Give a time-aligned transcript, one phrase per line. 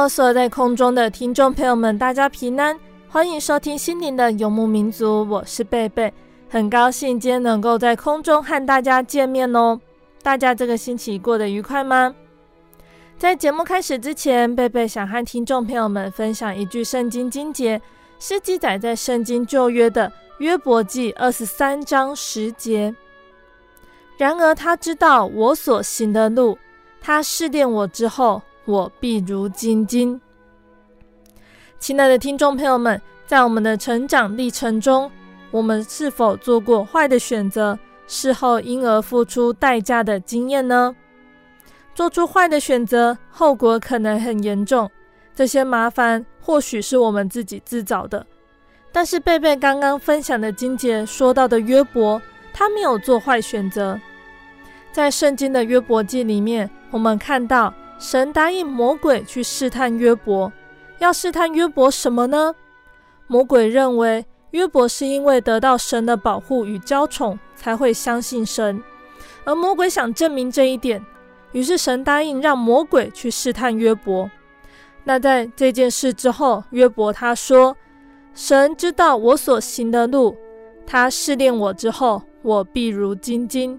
[0.00, 2.74] Hello，所在空中的听众朋友们，大家平安，
[3.06, 6.10] 欢迎收听心灵的游牧民族，我是贝贝，
[6.48, 9.78] 很高兴今天能够在空中和大家见面哦。
[10.22, 12.14] 大家这个星期过得愉快吗？
[13.18, 17.78] 在节目开始之前，贝贝想和听众朋友们分享一句圣经经节，
[18.18, 22.94] 是记载在圣经旧约的约伯记二十三章十节。
[24.16, 26.56] 然而他知道我所行的路，
[27.02, 28.40] 他试炼我之后。
[28.64, 30.20] 我必如金金。
[31.78, 35.10] 亲爱的听众朋友们，在我们的成长历程中，
[35.50, 40.94] 我们是否做过坏的选择，事后因而付出代价的经验呢？
[41.94, 44.90] 做出坏的选择，后果可能很严重。
[45.34, 48.26] 这些麻烦或许是我们自己自找的。
[48.92, 52.20] 但是贝贝刚刚分享的金姐说到的约伯，
[52.52, 53.98] 他没有做坏选择。
[54.92, 57.72] 在圣经的约伯记里面，我们看到。
[58.00, 60.50] 神答应魔鬼去试探约伯，
[61.00, 62.54] 要试探约伯什么呢？
[63.26, 68.82] 魔鬼认为约伯是因为得到神的保护与娇宠才会相信神，
[69.44, 71.04] 而魔鬼想证明这一点，
[71.52, 74.30] 于是神答应让魔鬼去试探约伯。
[75.04, 77.76] 那在这件事之后，约伯他说
[78.34, 80.34] ：“神知道我所行的路，
[80.86, 83.78] 他试炼我之后，我必如精金。”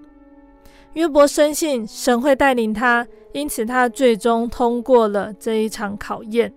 [0.93, 3.07] 约伯深信神会带领他。
[3.33, 6.53] 因此，他最终通过了这一场考验。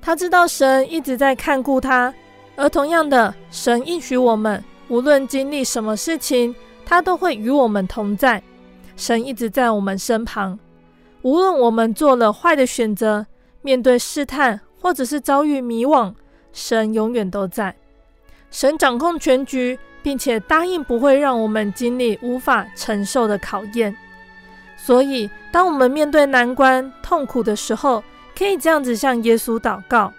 [0.00, 2.12] 他知道神一直在看顾他，
[2.56, 8.42] 而同样的，神应许我们，无论经历什么事情，他都会与我们同在。
[8.96, 10.58] 神一直在我们身旁，
[11.22, 13.26] 无论我们做了坏的选择，
[13.62, 16.12] 面对试探，或者是遭遇迷惘，
[16.52, 17.74] 神永远都在。
[18.50, 23.96] 神掌控全局，并且答应不会让我们经历无法承受的考验。
[24.76, 28.04] 所以，当我们面对难关、痛苦的时候，
[28.36, 30.12] 可以这样子向耶稣祷告：“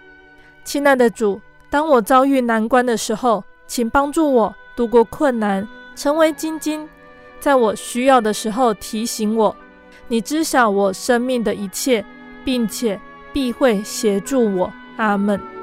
[0.66, 6.90] 亲爱的主，当我遭遇难关的时候，请帮助我度过困难，成为精金。
[7.40, 9.56] 在我需要的时候提醒我，
[10.08, 12.04] 你知晓我生命的一切，
[12.44, 13.00] 并且
[13.32, 15.55] 必会协助我。”阿门。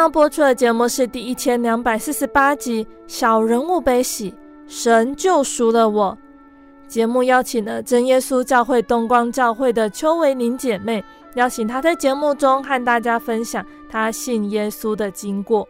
[0.00, 4.30] 要播出的节目是第一千两百四十八集《小人物悲喜》，
[4.66, 6.16] 神救赎了我。
[6.88, 11.04] 节目邀请了真耶稣教会东光教会的邱维宁姐妹，
[11.34, 15.68] 邀请她在节目中和大家分享她信耶稣的经过。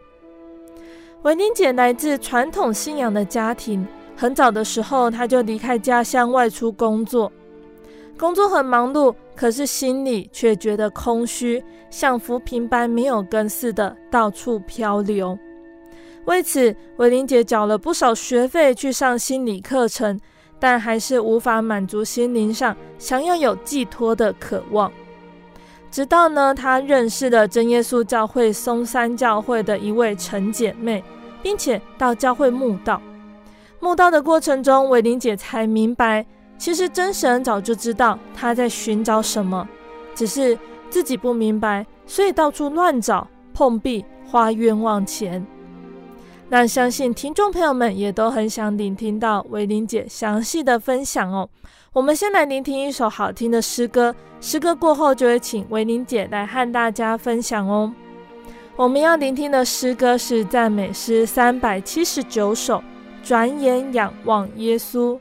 [1.23, 3.85] 维宁姐来自传统信仰的家庭，
[4.15, 7.29] 很早的时候她就离开家乡外出工作。
[8.17, 15.37] 工作很忙碌，可是心里却觉得空虚，像浮萍般没有根似的到处漂流。
[16.25, 20.19] 为此，维玲姐缴了不少学费去上心理课程，
[20.59, 24.91] 但还是无法满足心灵上想要有寄托的渴望。
[25.89, 31.03] 直到呢，她认识了真耶稣教会松山教会的一位陈姐妹，
[31.41, 33.01] 并且到教会慕道。
[33.79, 36.23] 慕道的过程中，维玲姐才明白，
[36.61, 39.67] 其实真神早就知道他在寻找什么，
[40.13, 40.55] 只是
[40.91, 45.43] 自己不明白，所以到处乱找、碰壁、花冤枉钱。
[46.49, 51.49] 那相信听众朋友们也都很想聆听到维玲姐详细的分享哦。
[51.93, 57.91] 我们先来聆听一首好听的诗歌，诗歌过后就会请维玲姐来和大家分享哦。
[58.75, 62.83] 我们要聆听的诗歌是赞美诗三百七十九首。
[63.23, 65.17] 转眼仰望耶稣。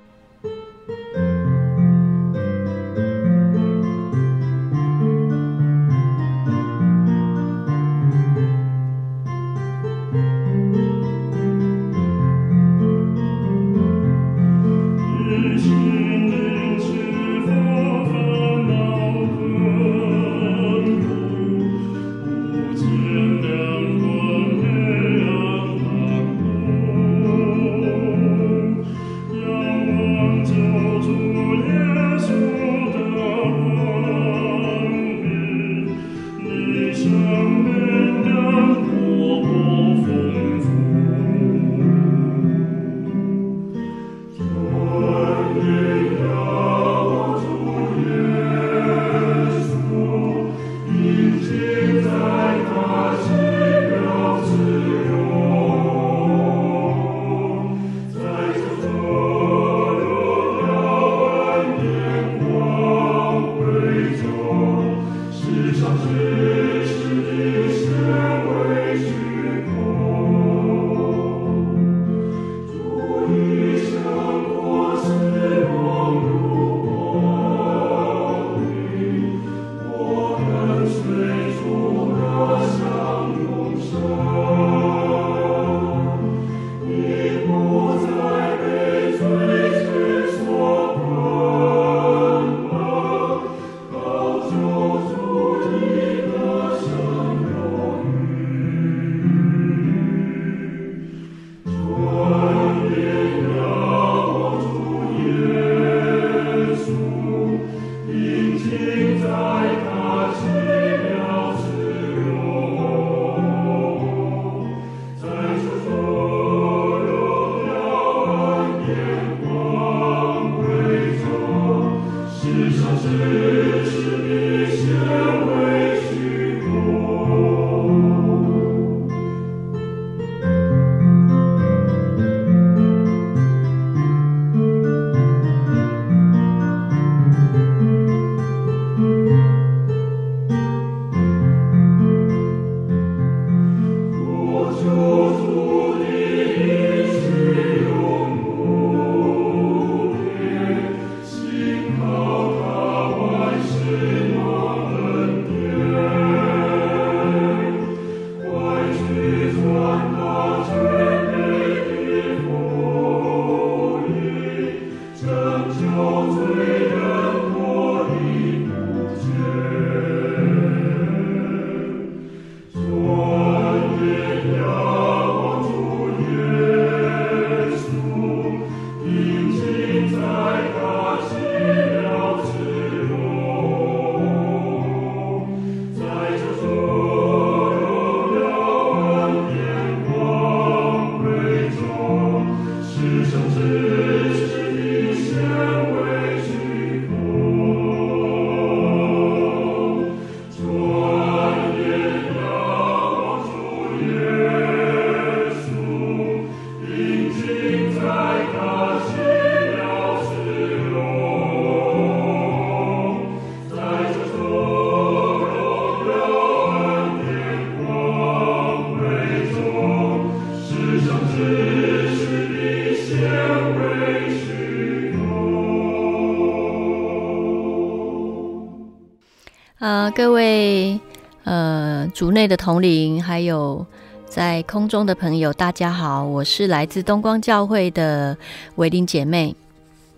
[232.21, 233.85] 呃，主内的同龄，还有
[234.27, 238.37] 在空中的朋友，大家好，我是来自东光教会的
[238.77, 239.57] 维玲姐妹。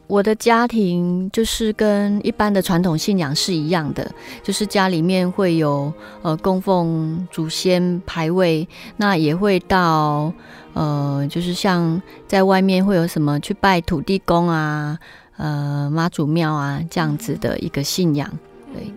[0.09, 4.11] 我的家庭就是跟一般的传统信仰是一样的，
[4.43, 5.93] 就是家里面会有
[6.23, 8.67] 呃供奉祖先牌位，
[8.97, 10.33] 那也会到
[10.75, 14.99] 呃，就是像在外面会有什么去拜土地公啊、
[15.37, 18.29] 呃妈祖庙啊这样子的一个信仰，
[18.75, 18.93] 对。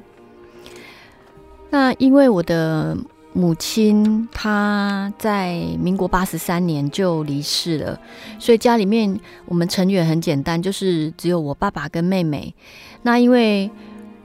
[1.75, 2.97] 那因为我的
[3.33, 7.99] 母亲她在民国八十三年就离世了，
[8.39, 12.55] 所以家里面我们成员很简单，就是只有我爸爸跟妹妹。
[13.01, 13.69] 那因为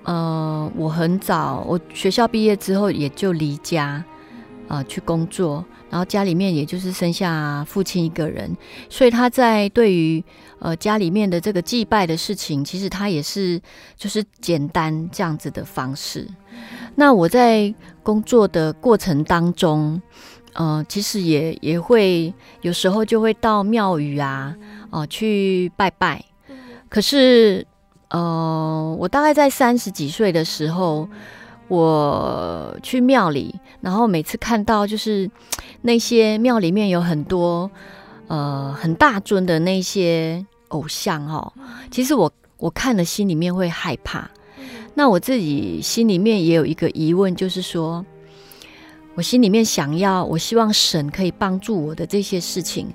[0.04, 4.04] 呃我很早，我学校毕业之后也就离家
[4.68, 8.56] 啊、去工作，然后家里面也就是剩下父亲一个人，
[8.88, 10.22] 所以他在对于
[10.60, 13.60] 呃家里面的这个祭拜的事情，其实他也是
[13.96, 16.28] 就是简单这样子的方式。
[16.94, 20.00] 那我在工作的过程当中，
[20.54, 24.54] 呃，其实也也会有时候就会到庙宇啊，
[24.90, 26.24] 哦、呃，去拜拜。
[26.88, 27.64] 可是，
[28.08, 31.08] 呃，我大概在三十几岁的时候，
[31.68, 35.30] 我去庙里，然后每次看到就是
[35.82, 37.70] 那些庙里面有很多
[38.26, 41.52] 呃很大尊的那些偶像哦，
[41.92, 44.28] 其实我我看了心里面会害怕。
[44.94, 48.04] 那我自己心里面也有一个疑问，就是说，
[49.14, 52.88] 我心里面想要，我希望神可以帮助我的这些事情，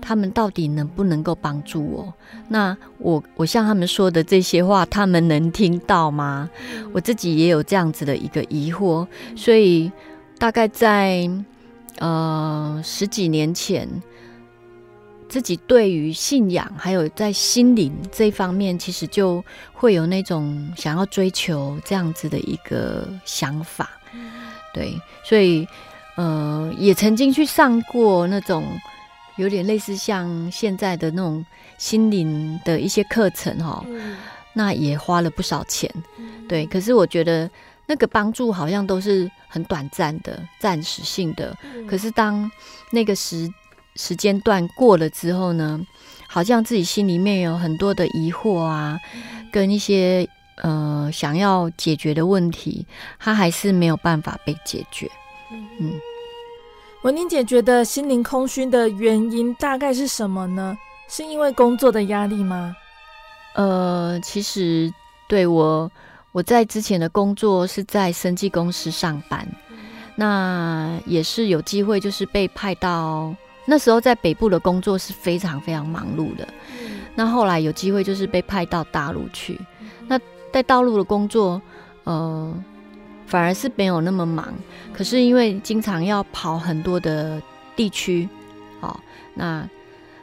[0.00, 2.12] 他们到底能不能够帮助我？
[2.48, 6.50] 那我我向他们说的这些话，他们能听到吗？
[6.92, 9.90] 我自己也有这样子的一个疑惑，所以
[10.38, 11.30] 大概在
[11.98, 13.88] 呃十几年前。
[15.28, 23.90] 自己对于信仰，还有在心灵这一方面，其实就会有那种想要追求这样子的一个想法，
[24.72, 25.66] 对，所以
[26.16, 28.64] 呃，也曾经去上过那种
[29.36, 31.44] 有点类似像现在的那种
[31.76, 33.84] 心灵的一些课程哈，
[34.52, 35.92] 那也花了不少钱，
[36.48, 37.50] 对，可是我觉得
[37.86, 41.56] 那个帮助好像都是很短暂的、暂时性的，
[41.88, 42.50] 可是当
[42.90, 43.52] 那个时。
[43.96, 45.80] 时间段过了之后呢，
[46.28, 48.98] 好像自己心里面有很多的疑惑啊，
[49.50, 50.28] 跟一些
[50.62, 52.86] 呃想要解决的问题，
[53.18, 55.10] 他还是没有办法被解决。
[55.50, 55.92] 嗯，
[57.02, 60.76] 文玲姐觉得心灵空虚的原因大概是什么呢？
[61.08, 62.74] 是因为工作的压力吗？
[63.54, 64.92] 呃，其实
[65.28, 65.90] 对我，
[66.32, 69.46] 我在之前的工作是在生技公司上班，
[70.16, 73.34] 那也是有机会，就是被派到。
[73.68, 76.46] 那时候在北部的工作是非常非常忙碌的，
[77.16, 79.60] 那后来有机会就是被派到大陆去，
[80.06, 80.16] 那
[80.52, 81.60] 在大陆的工作，
[82.04, 82.64] 呃，
[83.26, 84.54] 反而是没有那么忙，
[84.92, 87.42] 可是因为经常要跑很多的
[87.74, 88.28] 地区，
[88.80, 88.96] 哦，
[89.34, 89.68] 那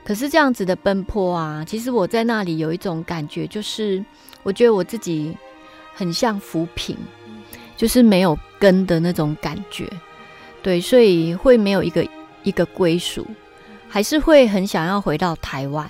[0.05, 4.03] 可是这样子的奔波啊，其实我在那里有一种感觉，就是
[4.43, 5.37] 我觉得我自己
[5.93, 6.97] 很像浮萍，
[7.75, 9.85] 就是没有根的那种感觉，
[10.61, 12.07] 对，所以会没有一个。
[12.43, 13.25] 一个归属，
[13.89, 15.89] 还是会很想要回到台湾，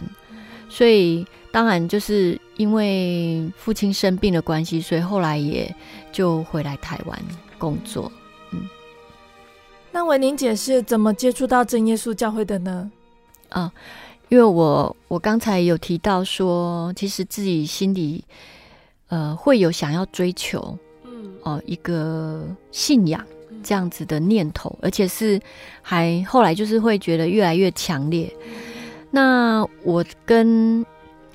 [0.69, 5.73] 所以当然就是因为父亲生病的关系，所以后来也
[6.11, 7.19] 就回来台湾
[7.57, 8.11] 工作。
[8.51, 8.67] 嗯，
[9.91, 12.91] 那文玲姐是怎么接触到真耶稣教会的呢？
[13.49, 13.71] 啊，
[14.29, 18.23] 因为我我刚才有提到说，其实自己心里
[19.07, 23.23] 呃会有想要追求，嗯，哦、呃，一个信仰。
[23.63, 25.41] 这样子的念头，而且是
[25.81, 28.31] 还后来就是会觉得越来越强烈。
[29.09, 30.85] 那我跟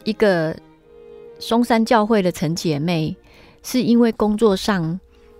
[0.04, 0.56] 一个
[1.38, 3.16] 松山教会的陈姐妹，
[3.62, 4.98] 是因为工作上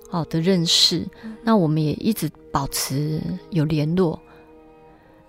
[0.08, 1.04] 好的认识，
[1.42, 4.20] 那我们也一直保持有联络。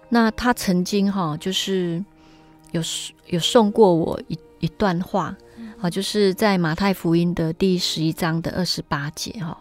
[0.07, 2.03] 那她曾经哈，就是
[2.71, 2.81] 有
[3.27, 5.35] 有送过我一一段话，
[5.81, 9.57] 啊，就是在马太福音的第十一章的二十八节哈，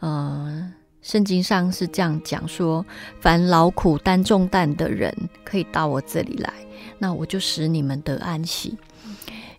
[0.00, 0.72] 嗯。
[1.02, 2.86] 圣经上是这样讲说
[3.20, 5.12] ：“凡劳苦担重担的人，
[5.44, 6.52] 可以到我这里来，
[6.96, 8.78] 那我就使你们得安息。”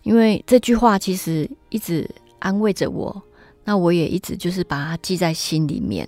[0.04, 2.10] 因为这句话其实一直
[2.40, 3.22] 安慰着我，
[3.66, 6.08] 那我也一直就是把它记在心里面。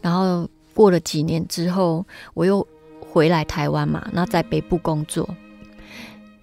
[0.00, 2.66] 然后过了几年之后，我又
[3.00, 5.28] 回来台湾嘛，那在北部工作，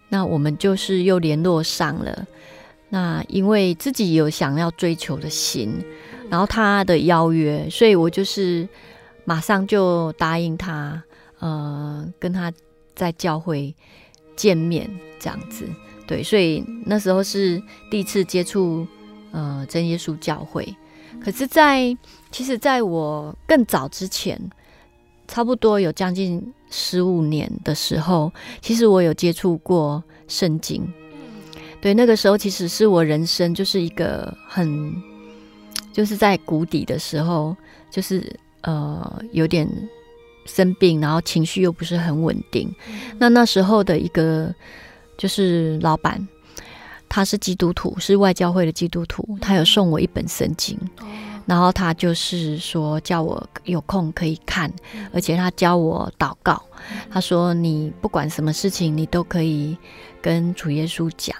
[0.09, 2.25] 那我们就是又联络上了。
[2.89, 5.73] 那因为自己有想要追求的心。
[6.29, 8.67] 然后他的邀约，所以我就是
[9.25, 11.01] 马上就答应他，
[11.39, 12.51] 呃，跟他
[12.95, 13.73] 在教会
[14.35, 14.89] 见面
[15.19, 15.67] 这样子。
[16.07, 18.85] 对，所以那时候是第一次接触
[19.31, 20.75] 呃真耶稣教会。
[21.23, 21.97] 可是在，在
[22.31, 24.39] 其实在我更早之前，
[25.27, 30.85] 差不多有将近十五年的时候，其实我有接触过圣经。
[31.81, 35.14] 对，那个时候其实是我人生就是一个很。
[35.95, 37.55] 就是在谷底的时候，
[37.89, 38.21] 就是
[38.63, 39.65] 呃有点
[40.45, 42.69] 生病，然后情绪又不是很稳定。
[42.89, 44.53] 嗯、那那时候的一个
[45.17, 46.27] 就是老板，
[47.07, 50.77] 他是基督徒，是外教会的基督徒，他有送我一本圣经。
[51.01, 51.07] 嗯、
[51.45, 54.69] 然后他就是说叫我有空可以看，
[55.13, 56.61] 而且他教我祷告。
[57.09, 59.77] 他说你不管什么事情，你都可以
[60.21, 61.33] 跟主耶稣讲，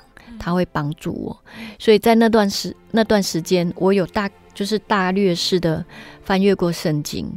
[0.45, 1.35] 他会帮助我。
[1.79, 5.83] 所以在那段时那段时间，我有大就是大略式的
[6.23, 7.27] 翻阅过圣经，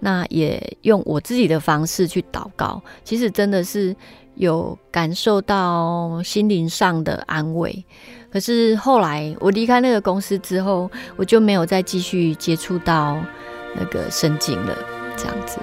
[0.00, 2.82] 那也用我自己的方式去祷告。
[3.04, 3.94] 其实真的是
[4.36, 7.84] 有感受到心灵上的安慰。
[8.32, 13.22] 可是后来我离开那个公司之后，我就没有再继续接触到
[13.76, 14.74] 那个圣经了，
[15.18, 15.58] 这样子。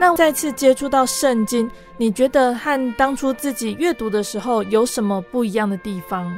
[0.00, 6.34] 那再次接触到圣经，你觉得和当初自己阅读的时候有什么不一样的地方？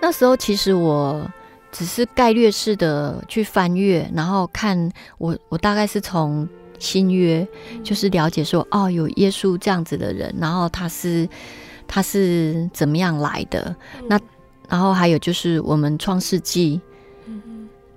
[0.00, 1.30] 那时候其实我
[1.70, 6.48] 只是概略式的去翻阅，然后看我我大概是从
[6.78, 7.46] 新约，
[7.84, 11.28] 就是了解说哦，有耶稣这样子的人，然后他是
[11.86, 13.76] 他是怎么样来的？
[14.08, 14.18] 那
[14.66, 16.80] 然后还有就是我们创世纪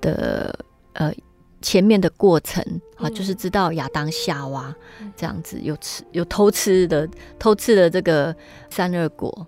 [0.01, 0.53] 的
[0.91, 1.13] 呃。
[1.61, 2.63] 前面的过程
[2.95, 4.73] 啊，就是知道亚当夏娃
[5.15, 8.35] 这样子有吃有偷吃的偷吃的这个
[8.69, 9.47] 善恶果，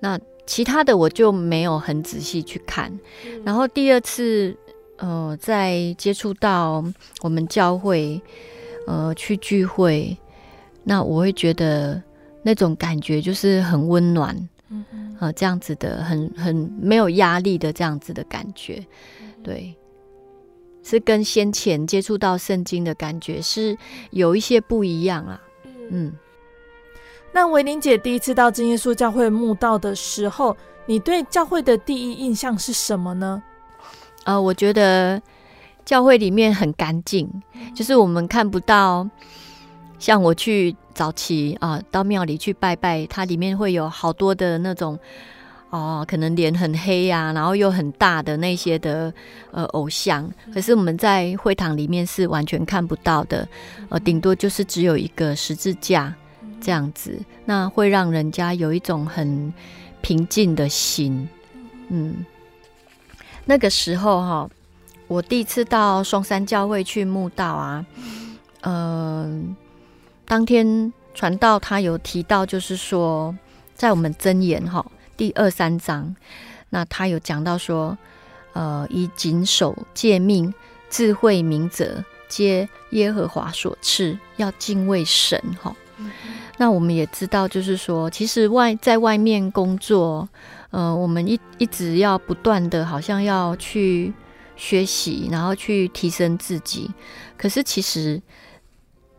[0.00, 2.92] 那其他的我就没有很仔细去看。
[3.44, 4.56] 然后第二次
[4.96, 6.84] 呃，在接触到
[7.22, 8.20] 我们教会
[8.86, 10.16] 呃去聚会，
[10.82, 12.02] 那我会觉得
[12.42, 14.48] 那种感觉就是很温暖，
[15.20, 18.84] 呃，这样子的很很没有压力的这样子的感觉，
[19.44, 19.72] 对。
[20.82, 23.76] 是跟先前接触到圣经的感觉是
[24.10, 25.40] 有一些不一样啊。
[25.90, 26.12] 嗯，
[27.32, 33.42] 那维玲姐第一次到真耶稣教会慕道的时候，你对教会的第一印象是什么呢？
[34.24, 35.20] 呃，我觉得
[35.84, 37.30] 教会里面很干净，
[37.74, 39.08] 就是我们看不到，
[39.98, 44.98] 像我去早期啊，呃，到庙里去拜拜，它里面会有好多的那种。
[45.72, 49.10] 哦，可能脸很黑呀、啊，然后又很大的那些的
[49.50, 53.48] 呃偶像，可是我们在会堂里面是完全看不到的，
[53.88, 56.14] 呃，顶多就是只有一个十字架
[56.60, 59.50] 这样子，那会让人家有一种很
[60.02, 61.26] 平静的心。
[61.88, 62.22] 嗯，
[63.46, 64.50] 那个时候哈、哦，
[65.08, 67.86] 我第一次到松山教会去墓道啊，
[68.60, 69.56] 嗯、呃，
[70.26, 73.34] 当天传道他有提到，就是说
[73.74, 74.84] 在我们箴言哈。
[75.22, 76.16] 第二三章，
[76.70, 77.96] 那他有讲到说，
[78.54, 80.52] 呃，以谨守诫命、
[80.90, 85.40] 智慧明哲，皆耶和华所赐，要敬畏神。
[85.62, 86.10] 哈、嗯，
[86.56, 90.28] 那我们也知道，就是说，其实外在外面工作，
[90.70, 94.12] 呃，我们一一直要不断的，好像要去
[94.56, 96.90] 学习，然后去提升自己。
[97.36, 98.20] 可是其实。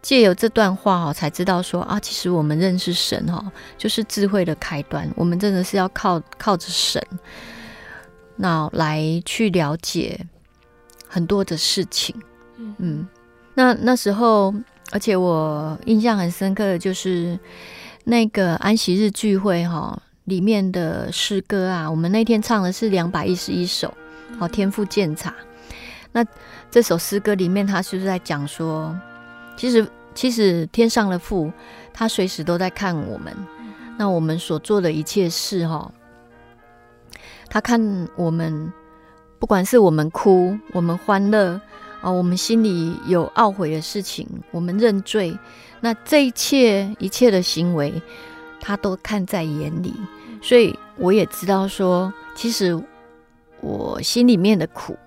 [0.03, 3.41] 借由这段话哦，才知道说啊，其实我们认识神哈，
[3.77, 5.09] 就是智慧的开端。
[5.15, 7.01] 我们真的是要靠靠着神，
[8.35, 10.19] 那来去了解
[11.07, 12.13] 很多的事情。
[12.77, 13.07] 嗯，
[13.55, 14.53] 那那时候，
[14.91, 17.39] 而且我印象很深刻的就是
[18.03, 23.93] 那个安息日聚会哈，里面的诗歌啊，我们那天唱的是两百一十一首，
[24.37, 25.33] 好，天赋鉴察。
[26.11, 26.25] 那
[26.69, 28.93] 这首诗歌里面，他是不是在讲说？
[29.55, 31.51] 其实，其实天上的父，
[31.93, 33.35] 他随时都在看我们。
[33.97, 35.91] 那我们所做的一切事，哈，
[37.49, 38.73] 他看我们，
[39.39, 41.61] 不管是我们哭，我们欢乐
[42.01, 45.37] 啊，我们心里有懊悔的事情，我们认罪，
[45.79, 48.01] 那这一切一切的行为，
[48.59, 49.93] 他都看在眼里。
[50.41, 52.77] 所以我也知道说，其实
[53.61, 54.97] 我心里面的苦，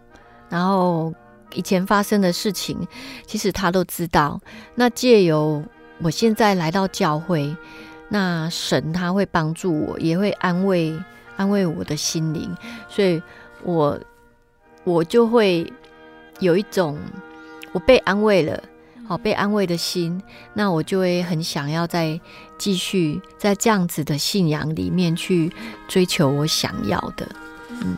[0.48, 1.12] 然后。
[1.54, 2.86] 以前发生的事情，
[3.26, 4.40] 其实他都知道。
[4.74, 5.62] 那借由
[6.02, 7.56] 我现在来到教会，
[8.08, 10.98] 那神他会帮助我，也会安慰
[11.36, 12.54] 安慰我的心灵，
[12.88, 13.22] 所以
[13.62, 13.98] 我
[14.84, 15.72] 我就会
[16.40, 16.98] 有一种
[17.72, 18.62] 我被安慰了，
[19.06, 20.22] 好被安慰的心，
[20.54, 22.20] 那我就会很想要再
[22.58, 25.52] 继续在这样子的信仰里面去
[25.88, 27.26] 追求我想要的。
[27.70, 27.96] 嗯，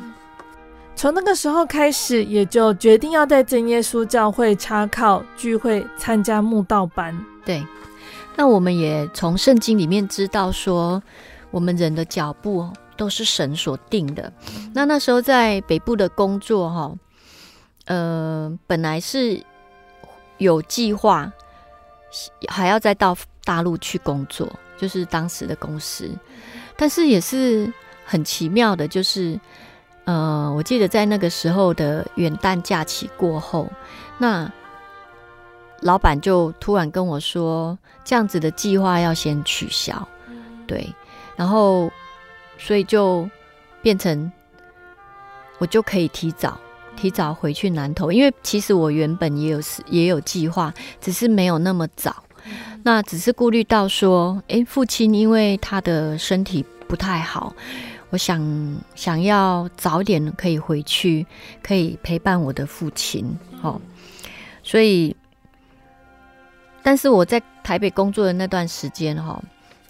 [0.99, 7.17] 从那个时候开始，也就决定要在真耶稣教会查考聚会，参加慕道班。
[7.45, 7.65] 对，
[8.35, 11.01] 那我们也从圣经里面知道说，
[11.53, 14.33] 我们人的脚步都是神所定的。
[14.75, 16.93] 那那时候在北部的工作，哈，
[17.87, 19.41] 呃，本来是。
[20.39, 21.33] 有计划，
[22.47, 26.09] 还要再到大陆去工作，就是当时的公司。
[26.77, 27.73] 但是也是
[28.05, 29.37] 很奇妙的，就是，
[30.09, 33.71] 呃，我记得在那个时候的元旦假期过后，
[34.17, 34.51] 那
[35.83, 40.09] 老板就突然跟我说，这样子的计划要先取消，
[40.67, 40.91] 对，
[41.37, 41.91] 然后
[42.57, 43.29] 所以就
[43.83, 44.33] 变成
[45.59, 46.59] 我就可以提早。
[46.97, 52.25] 提早回去南投，因为其实我原本也有也有计划，只是没有那么早。
[52.83, 57.55] 那只是顾虑到说，诶，父亲因为他的身体不太好，
[58.11, 61.27] 我想想要早点可以回去，
[61.63, 63.37] 可以陪伴我的父亲。
[63.63, 63.81] 哦，
[64.63, 65.15] 所以，
[66.83, 69.43] 但是我在台北工作的那段时间，哈，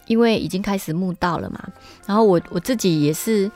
[0.07, 1.69] 因为已经开始墓道了嘛，
[2.07, 3.51] 然后我我自己也是。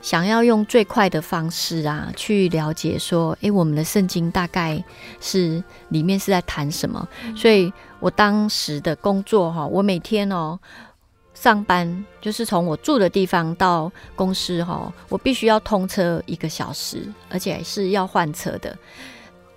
[0.00, 4.80] 想要用最快的方式啊，去了解说，诶，我们的圣经大概
[5.20, 7.08] 是里面是在谈什么？
[7.36, 10.56] 所以我当时的工作哈，我每天哦
[11.40, 18.76] 上班就是从我住的地方到公司哈，我必须要通车一个小时，而且是要换车的。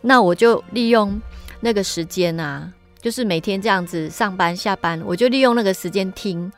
[0.02, 1.20] 那我就利用
[1.60, 6.52] 那个时间啊，就是每天这样子上班下班，我就利用那个时间听。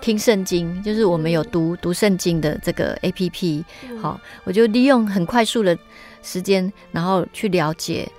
[0.00, 3.62] 听圣经，就是我们有读读圣经的这个 APP，
[4.00, 5.76] 好，我就利用很快速的
[6.22, 8.10] 时间，然后去了解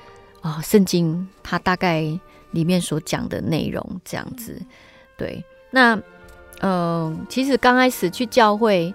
[0.41, 2.01] 啊，圣经它大概
[2.51, 4.61] 里面所讲的内容这样子。
[5.17, 6.03] 对，那嗯、
[6.61, 8.93] 嗯，其实刚开始去教会，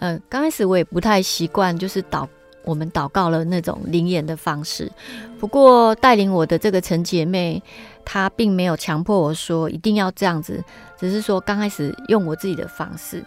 [0.00, 2.26] 嗯、刚开始我也不太习惯，就是祷
[2.64, 4.90] 我们祷告了那种灵言的方式。
[5.38, 7.62] 不过带领我的这个陈姐妹。
[8.04, 10.60] 她并没有强迫我说一定要这样子，
[10.98, 13.24] 只是说刚开始用我自己的方式。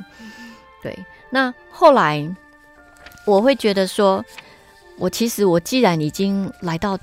[0.84, 0.94] 对，
[1.30, 2.30] 那后来
[3.26, 4.22] 我会觉得说，
[4.98, 7.00] 我其实我既然已经来到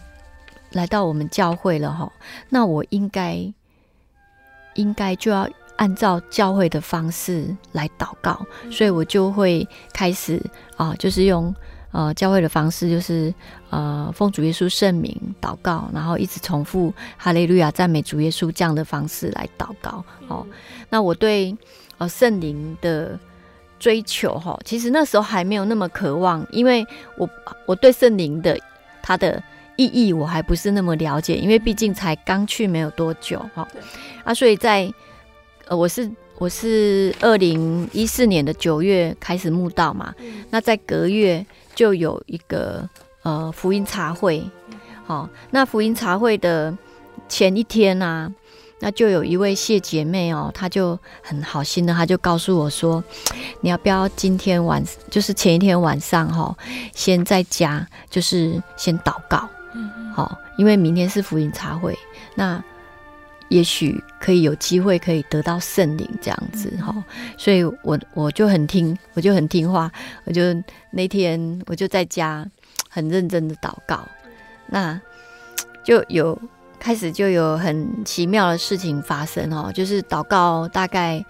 [0.72, 2.12] 来到我们教会了哈，
[2.50, 3.50] 那我应该
[4.74, 5.48] 应该就要
[5.82, 10.40] 按照教会的方式来祷告，所以我就会开始
[10.76, 11.52] 啊，就是用。
[11.94, 13.34] 呃，教会的方式就是
[13.68, 20.02] 呃，奉主耶稣圣名祷告，然后一直重复哈利路亚赞美主耶稣这样的方式来祷告。
[20.26, 20.46] 哦，
[20.88, 21.54] 那我对
[21.98, 23.18] 呃圣灵的
[23.78, 26.82] 追求哈，其实那时候还没有那么渴望，因为
[27.18, 27.28] 我
[27.66, 28.58] 我对圣灵的
[29.02, 29.42] 它的
[29.76, 33.68] 意义我还不是那么了解，因为毕竟才刚去没有多久哈。
[34.24, 34.90] 啊，所以在
[35.72, 40.14] 呃，我是我是二零一四年的九月开始慕道嘛，
[40.50, 41.44] 那在隔月。
[41.74, 42.86] 就有一个
[43.22, 44.44] 呃福音茶会，
[45.06, 46.76] 好，那福音茶会的
[47.30, 48.30] 前一天呢、啊，
[48.80, 53.02] 那就有一位谢姐妹哦，她就很好心的，她就告诉我说，
[53.62, 56.56] 你要不要今天晚，就是前一天晚上哈、哦，
[56.94, 59.48] 先在家，就是先祷告，
[60.14, 61.98] 好，因为明天是福音茶会，
[62.34, 62.62] 那。
[63.52, 67.04] 也许可以有机会可以得到圣灵这样子哈、嗯，
[67.36, 69.92] 所以我我就很听，我就很听话，
[70.24, 70.42] 我就
[70.90, 72.48] 那天我就在家
[72.88, 74.08] 很认真的祷告，
[74.68, 74.98] 那
[75.84, 76.40] 就有
[76.80, 81.22] 开始就有很奇妙的事情发生哦，就是祷告大概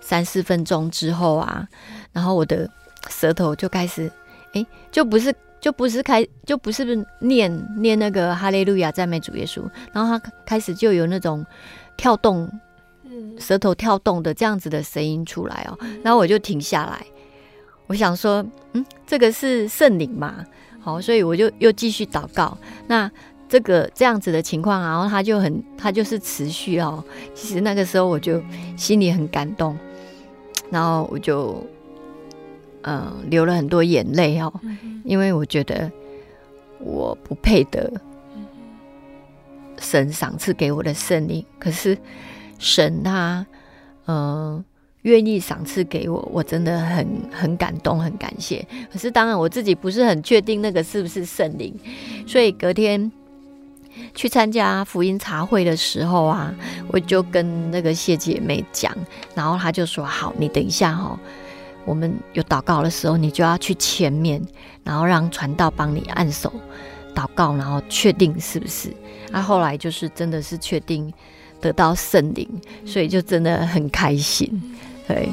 [0.00, 1.66] 三四分钟之后啊，
[2.12, 2.70] 然后我的
[3.10, 4.08] 舌头就开始
[4.52, 5.34] 哎，就不是。
[5.64, 6.84] 就不是开，就不是
[7.20, 11.42] 念念那个哈利路亚赞美主耶稣，然后他开始就有那种
[11.96, 12.46] 跳动，
[13.38, 17.06] 舌头跳动的这样子的声音出来哦，然后我就停下来，
[17.86, 20.44] 我想说，嗯，这个是圣灵嘛？
[20.82, 22.58] 好，所以我就又继续祷告。
[22.86, 23.10] 那
[23.48, 27.02] 这个这样子的情况，然后他就很，他就是持续哦。
[27.34, 28.38] 其实那个时候我就
[28.76, 29.78] 心里很感动，
[30.70, 31.66] 然后我就。
[32.86, 34.52] 嗯，流了很多眼泪哦，
[35.04, 35.90] 因为我觉得
[36.78, 37.90] 我不配得
[39.78, 41.96] 神赏赐给我的圣灵，可是
[42.58, 43.46] 神他
[44.06, 44.62] 嗯
[45.00, 48.66] 愿意赏赐给我，我真的很很感动，很感谢。
[48.92, 51.74] 可是当然我自己不是很确定那个是不是圣灵，
[52.26, 53.10] 所以隔天
[54.14, 56.54] 去参加福音茶会的时候啊，
[56.88, 58.94] 我就跟那个谢姐妹讲，
[59.34, 61.18] 然后她就说：“好，你等一下哈。”
[61.84, 64.40] 我们有祷告的时候，你就要去前面，
[64.82, 66.52] 然后让传道帮你按手
[67.14, 68.94] 祷告，然后确定是不是？
[69.30, 71.12] 那、后来就是真的是确定
[71.60, 72.48] 得到圣灵，
[72.84, 74.50] 所以就真的很开心，
[75.06, 75.28] 对。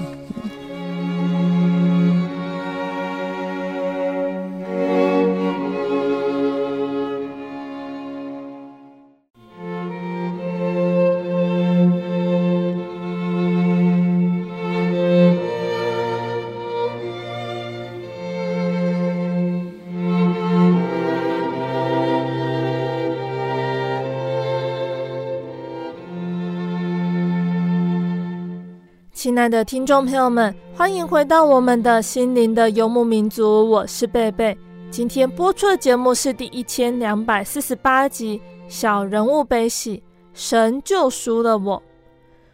[29.31, 34.55] 亲爱的听众朋友们，欢迎回到我们的心灵的游牧民族，我是贝贝。
[34.89, 41.77] 今天播出的节目是第一千两百四十八集《小人物悲喜，神救赎了我》。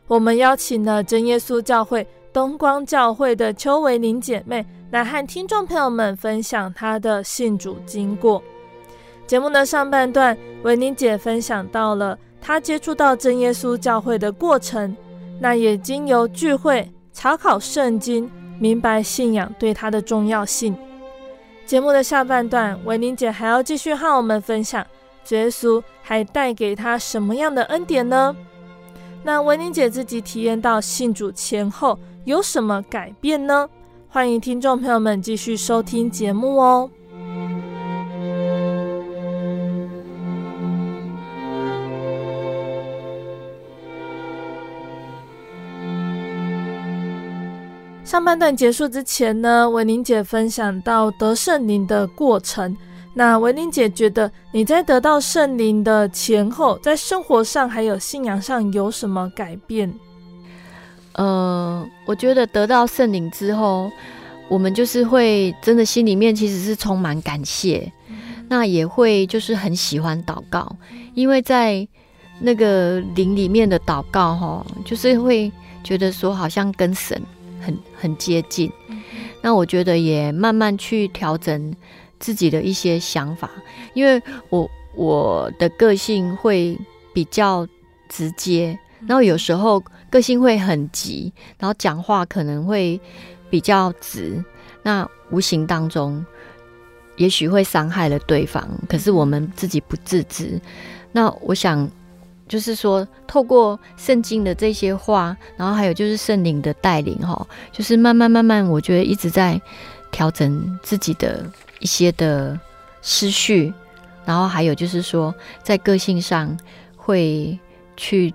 [0.06, 8.40] 我们邀请了真耶稣教会东光教会的邱维玲姐妹来和听众朋友们分享她的信主经过。
[9.26, 14.96] 节目的上半段，维玲姐分享到了她接触到真耶稣教会的过程。
[15.40, 20.76] 那也经由聚会、查考圣经，明白信仰对他的重要性。
[21.66, 24.86] 节目的下半段，维宁姐还要继续和我们分享，
[25.30, 28.36] 耶稣还带给他什么样的恩典呢？
[29.24, 33.68] 那维宁姐自己体验到信主前后有什么改变呢？
[34.08, 36.90] 欢迎听众朋友们继续收听节目哦。
[48.08, 52.74] 上半段结束之前呢，维玲姐分享到得圣灵的过程。
[53.14, 59.94] 那维玲姐觉得你在得到圣灵的前后，在生活上还有信仰上有什么改变？
[61.16, 63.92] 呃，我觉得得到圣灵之后，
[64.48, 68.16] 我们就是会真的心里面其实是充满感谢，嗯、
[68.48, 70.74] 那也会就是很喜欢祷告，
[71.14, 71.86] 因为在
[72.40, 75.52] 那个灵里面的祷告哈，就是会
[75.84, 77.22] 觉得说好像跟神。
[77.68, 78.72] 很很接近，
[79.42, 81.76] 那我觉得也慢慢去调整
[82.18, 83.52] 自己的一些想法，
[83.94, 86.80] 因为我我的个性会
[87.14, 87.68] 比较
[88.08, 92.98] 直接，然后有时候个性会很急，然后讲话可能会
[93.50, 94.42] 比较直，
[94.84, 96.26] 那无形当中
[97.18, 100.62] 也许会伤害了对方，可是我们自己不自知。
[101.12, 101.92] 那我想。
[102.48, 109.62] 就是说，透过圣经的这些话，然后还有就是圣灵的带领，哈，就是慢慢慢慢，我觉得一直在
[110.12, 111.46] 调整自己的
[111.80, 112.58] 一些的
[113.02, 113.74] 思绪，
[114.26, 116.58] 然后还有就是说，在个性上
[116.96, 117.60] 会
[117.98, 118.34] 去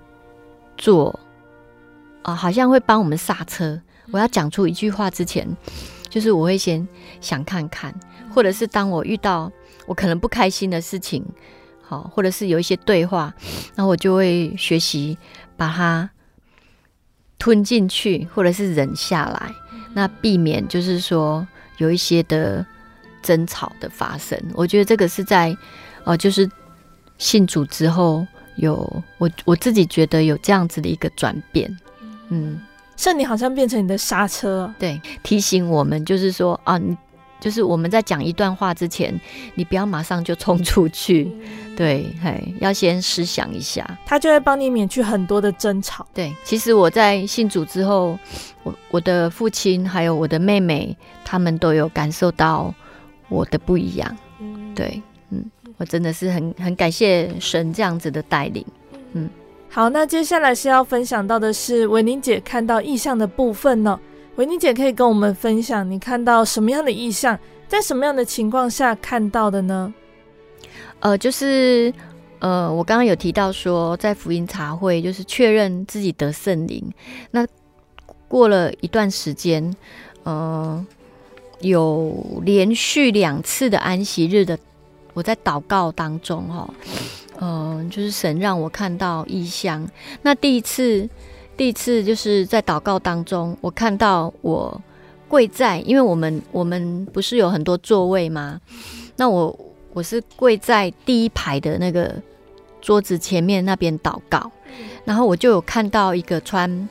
[0.77, 1.19] 做
[2.21, 3.81] 啊，好像会帮我们刹车。
[4.11, 5.47] 我要讲出一句话之前，
[6.09, 6.87] 就是我会先
[7.19, 7.93] 想看看，
[8.33, 9.51] 或者是当我遇到
[9.87, 11.25] 我可能不开心的事情。
[11.93, 13.31] 好，或者是有一些对话，
[13.75, 15.15] 那我就会学习
[15.55, 16.09] 把它
[17.37, 19.53] 吞进去，或者是忍下来，
[19.93, 21.45] 那避免就是说
[21.77, 22.65] 有一些的
[23.21, 24.41] 争吵的发生。
[24.55, 25.51] 我觉得这个是在
[26.03, 26.49] 哦、呃，就是
[27.19, 28.25] 信主之后
[28.55, 31.77] 有我我自己觉得有这样子的一个转变。
[32.29, 32.59] 嗯，
[32.97, 36.97] 圣灵好像变成你的刹车，对，提醒我们就是说啊，你
[37.43, 39.13] 就是我们在讲一段话之前，
[39.55, 41.29] 你不要马上就冲出去。
[41.75, 46.07] 对，嘿，要先思想一下，他就会帮你免去很多的争吵。
[46.13, 48.17] 对，其实我在信主之后，
[48.63, 52.73] 我我的父亲还有我的妹妹，他们都有感受到
[53.27, 54.17] 我的不一样。
[54.39, 55.43] 嗯，对，嗯，
[55.75, 58.65] 我真的是很很感谢神这样子的带领。
[59.11, 59.29] 嗯，
[59.67, 63.99] 好，那接下来是要分享到的是维宁姐看到意象的部分呢。
[64.35, 69.93] 维尼姐可以跟我们分享，你看到什么样的异象，在什么样的情况下看到的呢？
[71.01, 71.93] 呃，就是
[72.39, 76.83] 呃，我刚刚有提到说，在福音茶会，就是确认自己得圣灵。
[77.31, 77.45] 那
[78.27, 79.75] 过了一段时间，
[80.23, 80.83] 呃，
[81.59, 84.57] 有连续两次的安息日的，
[85.13, 86.73] 我在祷告当中，哈，
[87.39, 89.87] 嗯，就是神让我看到异象。
[90.23, 91.07] 那第一次，
[91.55, 94.81] 第一次就是在祷告当中，我看到我
[95.27, 98.59] 跪在，因为我们我们不是有很多座位吗？
[99.15, 99.57] 那我。
[99.95, 102.19] 我是跪在第一排的那个
[102.81, 104.51] 桌子前面那边祷告，
[105.05, 106.89] 然后我就有看到一个穿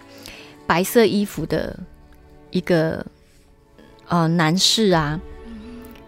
[0.68, 1.76] 白色衣服的
[2.52, 3.04] 一个
[4.06, 5.20] 呃男士啊，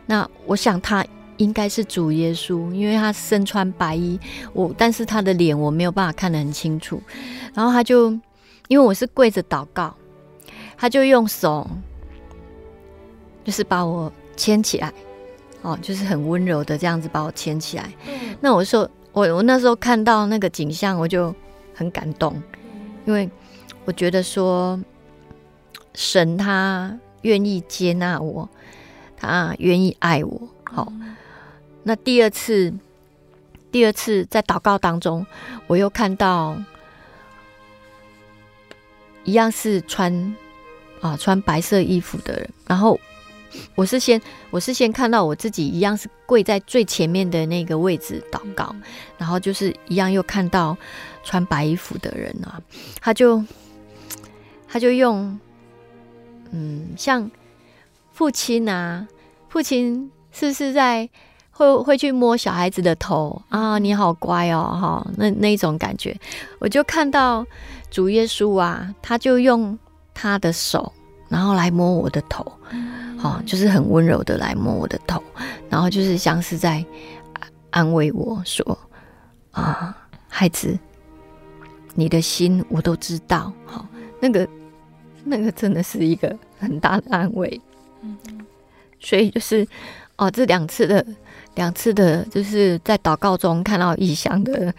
[0.06, 1.04] 那我想他
[1.38, 4.16] 应该是主耶稣，因为他身穿白衣，
[4.52, 7.02] 我但是他的脸我没有办法看得很清楚，
[7.54, 8.16] 然后他就
[8.68, 9.94] 因为我是跪着祷告，
[10.76, 11.68] 他就用手
[13.44, 14.92] 就是把我牵起来。
[15.62, 17.90] 哦，就是很温柔的这样子把我牵起来。
[18.38, 21.34] 那我说，我我那时候看到那个景象，我就
[21.74, 22.34] 很感动，
[23.06, 23.30] 因为
[23.86, 24.78] 我觉得说，
[25.94, 28.46] 神他愿意接纳我，
[29.16, 30.38] 他愿意爱我。
[30.64, 30.92] 好，
[31.82, 32.70] 那第二次，
[33.72, 35.26] 第二次在祷告当中，
[35.66, 36.58] 我又看到
[39.24, 40.36] 一样是穿
[41.00, 42.98] 啊穿白色衣服的人，然后。
[43.76, 48.74] 我是先，我是先看到我自己一样是跪在最前面的那个位置祷告，
[49.16, 50.76] 然后就是一样又看到
[51.22, 52.60] 穿白衣服的人啊，
[53.00, 53.44] 他就
[54.66, 55.38] 他就用，
[56.50, 57.30] 嗯，像
[58.10, 59.06] 父亲啊，
[59.48, 61.08] 父亲是不是在
[61.54, 63.78] 会会去摸小孩子的头啊？
[63.78, 66.14] 你好乖哦，哈，那那一种感觉，
[66.58, 67.46] 我就看到
[67.90, 69.78] 主耶稣啊，他就用
[70.12, 70.92] 他的手，
[71.28, 72.44] 然后来摸我的头。
[73.22, 75.22] 哦，就是很温柔的来摸我的头，
[75.70, 76.84] 然后就是像是在
[77.70, 78.78] 安慰我说
[79.52, 79.96] ：“啊，
[80.28, 80.78] 孩子，
[81.94, 83.86] 你的心我都知道。”好，
[84.20, 84.46] 那个
[85.24, 87.58] 那个真的是一个很大的安慰。
[88.02, 88.14] 嗯，
[89.00, 89.66] 所以就是
[90.16, 91.02] 哦，这两次的
[91.54, 94.74] 两次的，就是在祷告中看到异象的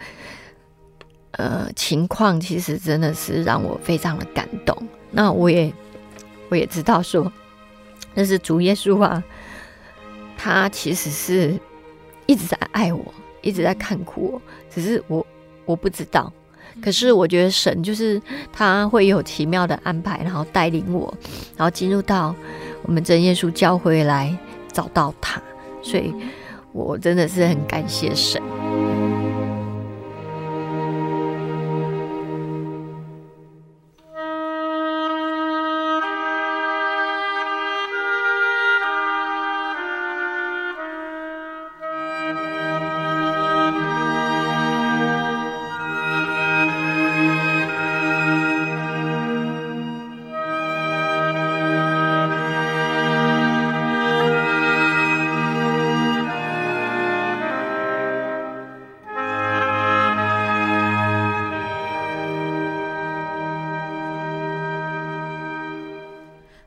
[1.32, 4.76] 呃情况，其实真的是让我非常的感动。
[5.10, 5.72] 那我也
[6.48, 7.32] 我也知道说。
[8.14, 9.22] 但是主耶稣啊，
[10.38, 11.58] 他其实是
[12.24, 13.12] 一直在爱我，
[13.42, 15.26] 一直在看顾我，只是我
[15.66, 16.32] 我不知道。
[16.82, 18.20] 可是我觉得神就是
[18.52, 21.14] 他会有奇妙的安排，然后带领我，
[21.58, 22.34] 然后进入到
[22.82, 24.34] 我们真耶稣教会来
[24.72, 25.40] 找到他，
[25.82, 26.14] 所以
[26.76, 28.40] 我真的是很感谢神。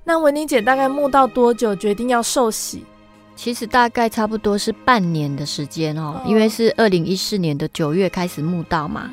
[0.09, 2.83] 那文妮姐大概墓道多久决定要受洗？
[3.35, 9.07] 其实大概差不多是半年的时间哦，因为是二零一四年的九月开始墓道嘛。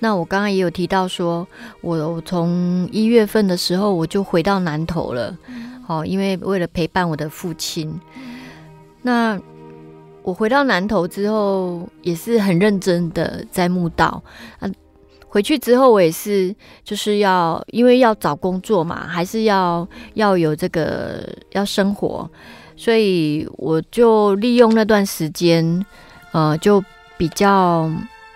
[0.00, 1.46] 那我刚刚也有提到说，
[1.82, 5.38] 我从一月份的时候我就回到南投了，
[5.86, 8.00] 哦，因为为了陪伴我的父亲。
[9.02, 9.40] 那
[10.24, 14.20] 我回到南投之后，也是很认真的在墓道
[14.58, 14.68] 啊。
[15.32, 22.28] 回去之后，我也是就是要，因为要找工作嘛，还是要要有这个要生活，
[22.76, 25.86] 所以我就利用那段时间，
[26.32, 26.82] 呃，就
[27.16, 27.88] 比较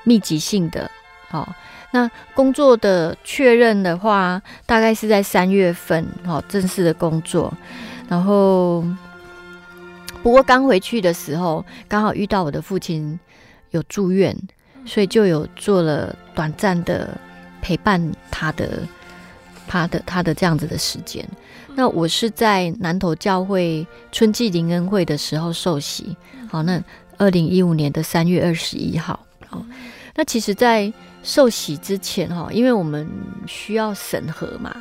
[0.04, 0.88] 密集性的。
[1.32, 1.44] 哦，
[1.90, 7.52] 那工作的确认的话，大概是在三月份，哦，正式的工作。
[8.08, 8.84] 然后，
[10.22, 13.18] 不过刚回去的时候，刚好遇到我的父亲
[13.72, 14.36] 有住院。
[14.84, 17.16] 所以就有做了短暂的
[17.62, 18.82] 陪伴他的、
[19.66, 21.26] 他的、他的这样子的时间。
[21.74, 26.16] 那我是在南投教会春季灵恩会的时候受洗。
[26.48, 26.80] 好，那
[27.18, 29.18] 二零一五年的三月二十一号。
[29.48, 29.64] 好，
[30.14, 30.92] 那其实，在
[31.22, 33.08] 受洗之前哈，因为我们
[33.46, 34.76] 需要审核嘛，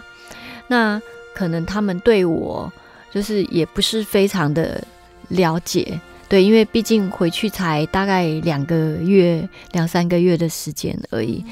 [0.68, 1.02] 那
[1.34, 2.72] 可能他们对我
[3.12, 4.84] 就是也不是非常的
[5.30, 6.00] 了解。
[6.34, 11.46] 对，因为毕竟回去才大概两个月、两三个月的时间而已，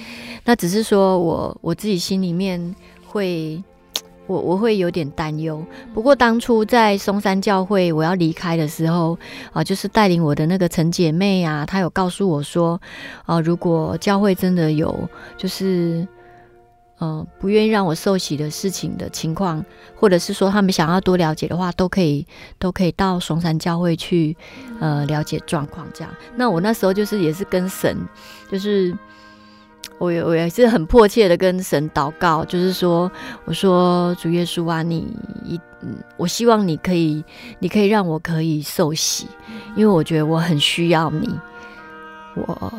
[0.44, 3.64] 那只是说我我自己心里面会，
[4.26, 5.64] 我我会有点担忧。
[5.94, 9.16] 不过当初在松山教会我要离开的时候
[9.54, 12.82] 啊，就是带领我的那个陈姐妹啊，她有告诉我说，
[13.28, 16.08] 啊，如果教会真的有就是。
[17.02, 22.26] 嗯、呃，不愿意让我受洗的事情的情况，或者是说他们想要多了解的话，都可以
[22.60, 24.38] 都可以到松山教会去，
[24.80, 26.14] 呃，了解状况这样。
[26.36, 27.98] 那我那时候就是也是跟神，
[28.52, 28.96] 就是
[29.98, 33.12] 我也我也是很迫切的跟神祷告，就是说，
[33.46, 35.08] 我说主耶稣啊，你
[35.44, 37.24] 一嗯，我希望你可以，
[37.58, 39.26] 你可以让我可以受洗，
[39.76, 41.28] 因为我觉得我很需要你，
[42.36, 42.72] 我。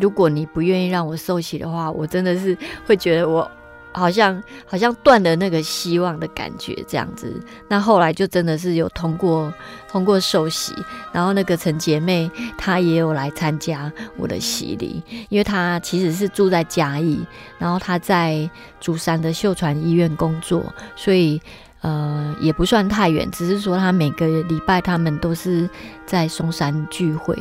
[0.00, 3.50] 如果你不愿意让我受洗的话，我真的是会觉得我
[3.92, 7.40] 好像好像断了那个希望的感觉这样子。
[7.68, 9.52] 那后来就真的是有通过
[9.88, 10.74] 通过受洗，
[11.12, 17.24] 然后那个陈姐妹她也有来参加我的洗礼，因为她其实是住在嘉义，
[17.58, 18.48] 然后她在
[18.80, 20.62] 竹山的秀传医院工作，
[20.94, 21.40] 所以
[21.80, 25.68] 呃，也不算太远，只是说他每个礼拜他们都是
[26.04, 27.36] 在松山聚会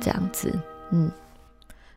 [0.00, 0.52] 这样子。
[0.90, 1.10] 嗯，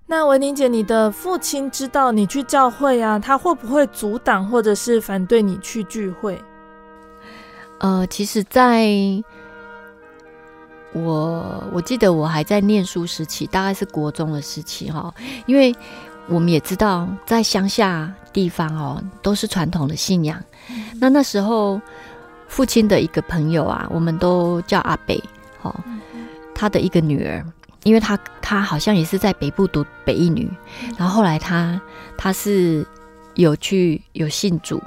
[0.07, 6.39] 那维玲姐，你的父亲知道你去教会啊，他会不会阻挡或者是反对你去聚会？
[7.79, 8.87] 呃，其实在
[10.93, 15.11] 我我记得我还在念书时期，大概是国中的时期哈，
[15.47, 15.75] 因为
[16.27, 20.39] 我们也知道在乡下地方哦，都是传统的信仰。
[21.01, 21.81] 那那时候，
[22.47, 25.21] 父亲的一个朋友啊，我们都叫阿北，
[25.63, 25.75] 哦，
[26.53, 27.43] 他的一个女儿，
[27.85, 30.51] 因为他他好像也是在北部读北一女，
[30.97, 31.79] 然后后来他
[32.17, 32.85] 他是
[33.35, 34.81] 有去有信主，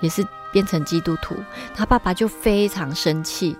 [0.00, 1.36] 也是变成基督徒，
[1.76, 3.56] 他爸爸就非常生气。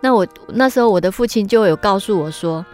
[0.00, 2.66] 那我那时候我的父亲就有告诉我说，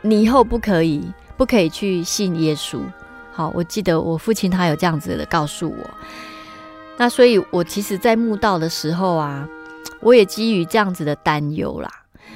[0.00, 1.02] 你以后不可以
[1.36, 2.80] 不可以去信耶稣。
[3.32, 5.90] 好，我记得我父亲他有这样子的告诉我。
[6.96, 9.48] 那所以，我其实，在墓道的时候啊，
[10.00, 11.90] 我也基于这样子的担忧啦，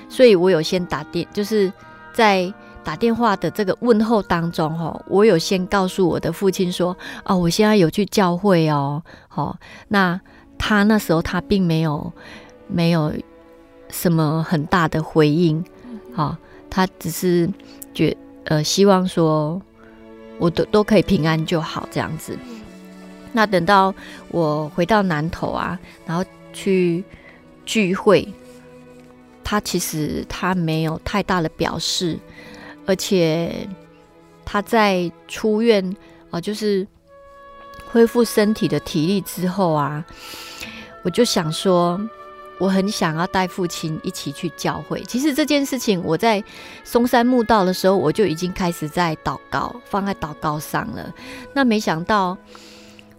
[0.08, 1.70] 所以我有先打电，就是
[2.14, 2.50] 在
[2.84, 9.56] 打电话的这个问候当中，哈，我有先告诉我的父亲说，哦，我现在有去教会哦，好，
[9.88, 10.20] 那
[10.58, 12.12] 他那时候他并没有
[12.68, 13.12] 没有
[13.88, 15.64] 什么很大的回应，
[16.12, 16.36] 好，
[16.68, 17.48] 他只是
[17.92, 19.60] 觉呃希望说，
[20.38, 22.38] 我都都可以平安就好，这样子。
[23.32, 23.92] 那等到
[24.28, 27.02] 我回到南头啊，然后去
[27.64, 28.32] 聚会，
[29.42, 32.16] 他其实他没有太大的表示，
[32.86, 33.68] 而且
[34.44, 35.94] 他在出院
[36.30, 36.86] 啊、就是
[37.90, 40.04] 恢复身体的体力之后啊，
[41.02, 42.00] 我就想说，
[42.58, 45.02] 我很想要带父亲一起去教会。
[45.02, 46.42] 其实这件事情，我在
[46.82, 51.12] 松山墓道的时候，我就已经开始在祷告，放在祷告上了。
[51.52, 52.36] 那没想到。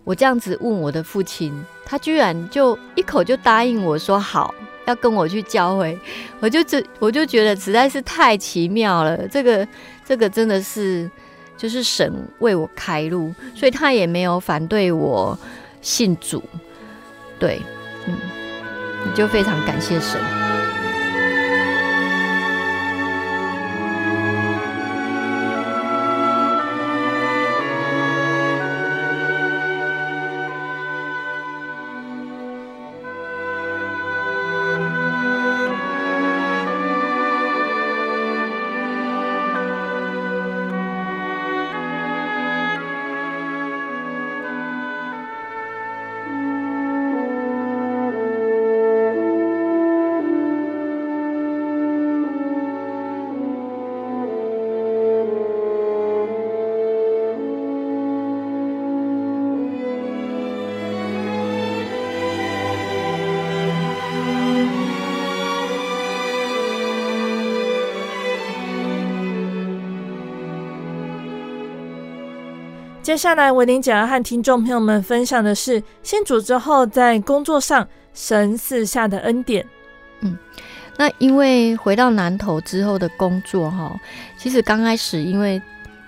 [0.07, 4.53] 我这样子问我的父亲，他居然就一口就答应我说好，
[4.86, 5.97] 要跟我去教会。
[6.39, 9.27] 我就这我就觉得实在是太奇妙了。
[9.27, 9.67] 这个
[10.05, 11.09] 这个真的是
[11.57, 15.38] 就是神为我开路，所以他也没有反对我
[15.81, 16.43] 信主。
[17.38, 17.59] 对，
[18.07, 18.15] 嗯，
[19.05, 20.19] 你就非常感谢神。
[73.05, 79.63] 接下来，维玲姐要和听众朋友们分享的是信主之后在工作上神赐下的恩典。
[80.21, 80.35] 嗯，
[80.97, 83.95] 那因为回到南投之后的工作哈，
[84.39, 85.61] 其实刚开始因为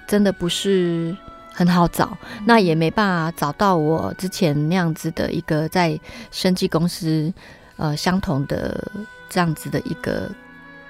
[0.07, 1.15] 真的不是
[1.53, 2.17] 很好找，
[2.47, 5.99] 那也没办法找到我之前那样子的一个在
[6.31, 7.31] 生技公司
[7.75, 8.91] 呃相同的
[9.29, 10.31] 这样子的一个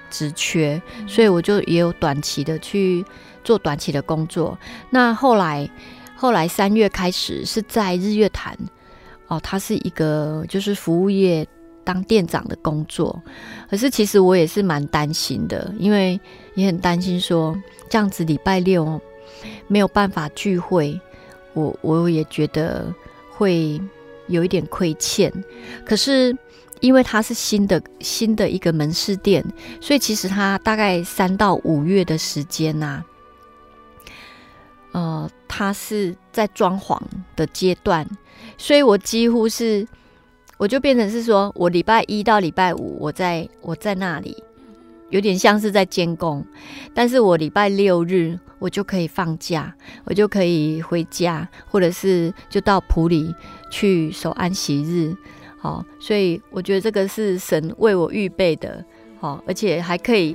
[0.08, 3.04] 职缺，所以我就也有短期的去
[3.44, 4.58] 做短期的工作。
[4.88, 5.68] 那后来。
[6.20, 8.58] 后来三月开始是在日月潭，
[9.28, 11.46] 哦，他是一个就是服务业
[11.84, 13.22] 当店长的工作。
[13.70, 16.20] 可是其实我也是蛮担心的，因为
[16.56, 17.56] 也很担心说
[17.88, 19.00] 这样子礼拜六
[19.68, 21.00] 没有办法聚会，
[21.52, 22.92] 我我也觉得
[23.30, 23.80] 会
[24.26, 25.32] 有一点亏欠。
[25.86, 26.36] 可是
[26.80, 29.44] 因为他是新的新的一个门市店，
[29.80, 33.04] 所以其实他大概三到五月的时间呐、
[34.92, 36.98] 呃，他是在装潢
[37.36, 38.08] 的阶段，
[38.56, 39.86] 所以我几乎是，
[40.56, 44.42] 我就变成是说，我礼拜一到礼拜五我在我在那里，
[45.10, 46.42] 有点像是在监工，
[46.94, 49.74] 但是我礼拜六日我就可以放假，
[50.04, 53.34] 我就可以回家，或者是就到埔里
[53.70, 55.14] 去守安息日，
[55.58, 58.82] 好，所以我觉得这个是神为我预备的，
[59.20, 60.34] 好，而且还可以，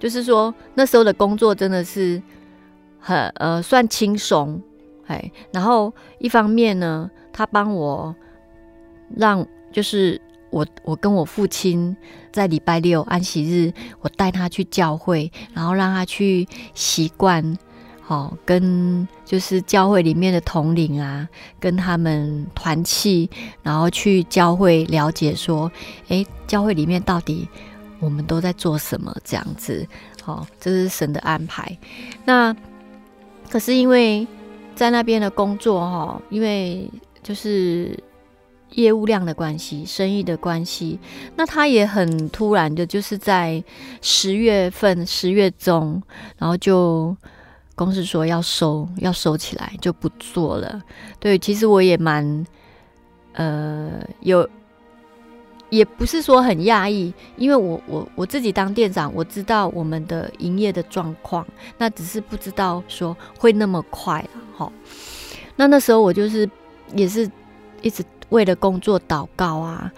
[0.00, 2.20] 就是说那时候的工作真的是。
[3.04, 4.62] 很呃，算轻松，
[5.06, 8.14] 哎，然后一方面呢，他帮我
[9.16, 11.96] 让就是我我跟我父亲
[12.30, 17.58] 在礼拜六安息日，我带他去教会，然后让他去习惯
[18.00, 21.28] 好，跟就是教会里面的统领啊，
[21.58, 23.28] 跟他们团契，
[23.62, 25.70] 然后去教会了解说，
[26.08, 27.48] 诶，教会里面到底
[27.98, 29.12] 我们都在做什么？
[29.24, 29.86] 这样子，
[30.22, 31.76] 好，这是神的安排。
[32.24, 32.54] 那
[33.52, 34.26] 可是因为
[34.74, 36.90] 在那边的工作，哈，因为
[37.22, 37.94] 就是
[38.70, 40.98] 业务量的关系，生意的关系，
[41.36, 43.62] 那他也很突然的，就是在
[44.00, 46.02] 十月份十月中，
[46.38, 47.14] 然后就。
[47.74, 50.80] 公司说要收，要收起来就不做了。
[51.18, 52.46] 对，其实我也蛮，
[53.32, 53.90] 呃，
[54.20, 54.48] 有，
[55.72, 61.46] 也不是说很讶异，因为我我我自己当店长，我知道我们的营业的状况，
[61.78, 64.22] 那只是不知道说会那么快。
[64.54, 64.70] 好，
[65.56, 66.46] 那那时候我就是
[66.94, 67.28] 也是
[67.80, 69.90] 一直为了工作祷告啊，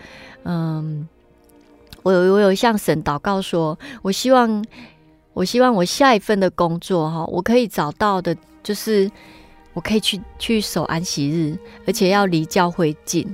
[0.45, 1.09] 嗯，
[2.05, 4.65] 我有我有向神祷告说，我希望。
[5.35, 9.11] 我希望我下一份的工作哈，我可以找到的，就是
[9.73, 11.59] 我可以去去守安息日，
[11.89, 13.27] 而且要离教会近。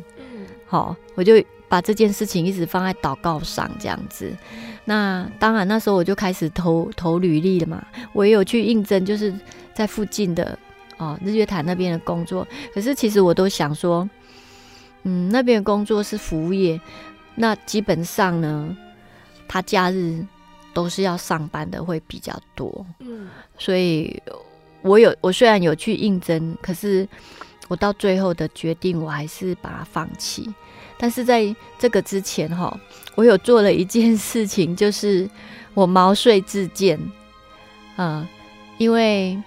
[0.67, 1.35] 好，我就
[1.71, 4.31] 把这件事情一直放在祷告上，这样子。
[4.85, 7.83] 那当然，那时候我就开始投投履历了嘛。
[8.13, 9.33] 我也有去应征，就是
[9.73, 10.59] 在附近的
[10.99, 12.47] 哦日月潭那边的工作。
[12.75, 14.07] 可是其实我都想说，
[15.05, 16.79] 嗯，那边的工作是服务业，
[17.37, 18.77] 那基本上呢，
[19.49, 20.27] 他假日。
[20.73, 22.87] 都是要上班的，会比较多。
[23.01, 24.23] 嗯，所以
[24.83, 27.07] 我有我虽然有去应征，可是
[27.67, 30.49] 我到最后的决定，我还是把它放弃。
[31.01, 32.79] 但是在这个之前，哈，
[33.15, 35.27] 我有做了一件事情，就是
[35.73, 37.01] 我毛遂自荐。
[37.97, 38.29] 嗯，
[38.77, 39.43] 因为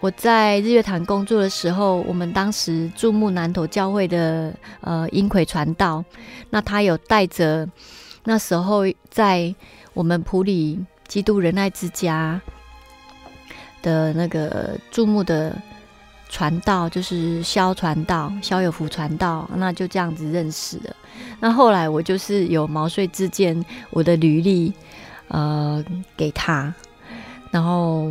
[0.00, 6.04] 我在日月潭工作的时候，我们当时注目南投教会的呃英奎传道，
[6.50, 7.66] 那他有带着
[8.24, 9.54] 那时候在。
[9.94, 12.40] 我们普里基督仁爱之家
[13.82, 15.54] 的那个注目的
[16.32, 20.96] 传道，就是萧传道、萧有福传道，那就这样子认识了。
[21.38, 24.72] 那后来我就是有毛遂自荐我的履历，
[25.28, 25.84] 呃，
[26.16, 26.74] 给他。
[27.50, 28.10] 然后，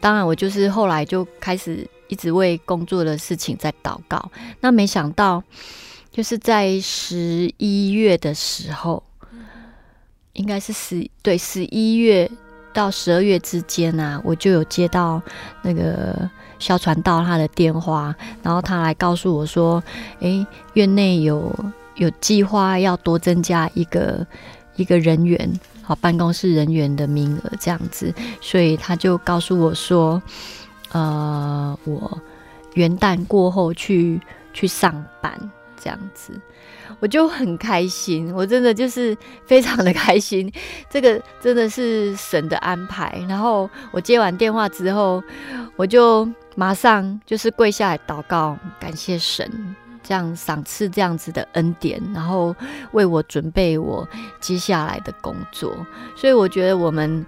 [0.00, 4.30] 当然我就是后来就开始一直为工作的事情在祷告。
[4.60, 5.40] 那没想到，
[6.10, 9.00] 就是在十一月的时候。
[10.34, 12.30] 应该是十对十一月
[12.72, 15.20] 到十二月之间啊，我就有接到
[15.62, 19.82] 那个消传道他的电话，然后他来告诉我说
[20.20, 21.54] ：“诶，院内有
[21.96, 24.26] 有计划要多增加一个
[24.76, 25.50] 一个人员，
[25.82, 30.20] 好办公室人员的名额这样子。”所以他就告诉我说
[30.92, 32.18] ：“呃，我
[32.74, 34.20] 元旦过后去
[34.52, 35.32] 去上班
[35.80, 36.32] 这样子。”
[37.00, 40.52] 我就很开心，我真的就是非常的开心，
[40.90, 43.22] 这个真的是神的安排。
[43.28, 45.22] 然后我接完电话之后，
[45.76, 46.28] 我就
[46.58, 49.48] 马上就是跪下来祷告，感谢神
[50.02, 52.52] 这样赏赐这样子的恩典，然后
[52.90, 54.04] 为我准备我
[54.40, 55.72] 接下来的工作。
[56.16, 57.24] 所以我觉得我们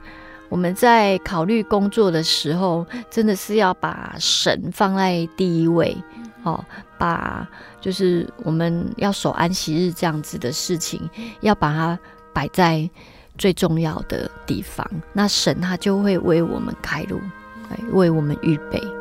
[0.49, 5.97] 我们在考虑工作的时候，真的是要把神放在第一位。
[6.43, 6.64] 哦，
[6.99, 7.47] 把
[7.81, 11.09] 就是我们要守安息日这样子的事情，
[11.41, 11.97] 要把它
[12.33, 12.91] 摆在
[13.39, 17.20] 最重要的地方，那神他就会为我们开路，
[17.93, 18.99] 为我们预备。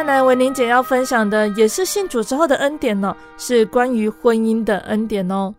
[0.00, 5.54] 再来，维玲姐要分享的也是信主之后的恩典呢，是关于婚姻的恩典哦。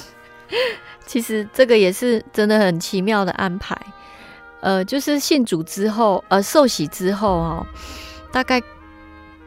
[1.06, 3.74] 其实这个也是真的很奇妙的安排，
[4.60, 7.66] 呃，就是信主之后，呃，受洗之后哦，
[8.30, 8.62] 大概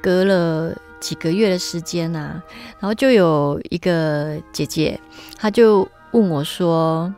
[0.02, 2.42] 隔了几个月的时间啊，
[2.80, 5.00] 然后就有一个姐姐，
[5.38, 7.14] 她就问我说：“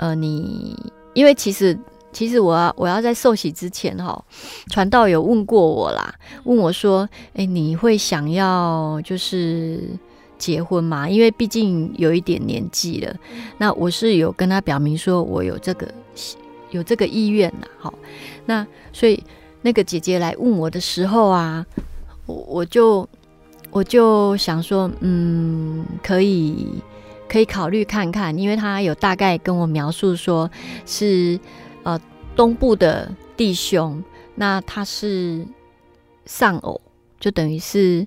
[0.00, 0.74] 呃，你
[1.12, 1.78] 因为其实。”
[2.12, 4.24] 其实我要我要在受洗之前哈，
[4.68, 9.80] 传道有问过我啦，问我说：“诶，你会想要就是
[10.36, 11.08] 结婚吗？
[11.08, 13.14] 因为毕竟有一点年纪了。”
[13.58, 15.88] 那我是有跟他表明说我有这个
[16.70, 17.66] 有这个意愿呐。
[17.78, 17.94] 好，
[18.44, 19.22] 那所以
[19.62, 21.64] 那个姐姐来问我的时候啊，
[22.26, 23.08] 我我就
[23.70, 26.66] 我就想说，嗯，可以
[27.28, 30.50] 可以考虑看看，因为他有大概跟我描述说
[30.84, 31.38] 是。
[31.82, 32.00] 呃，
[32.34, 34.02] 东部的弟兄，
[34.34, 35.46] 那他是
[36.24, 36.80] 丧偶，
[37.18, 38.06] 就等于是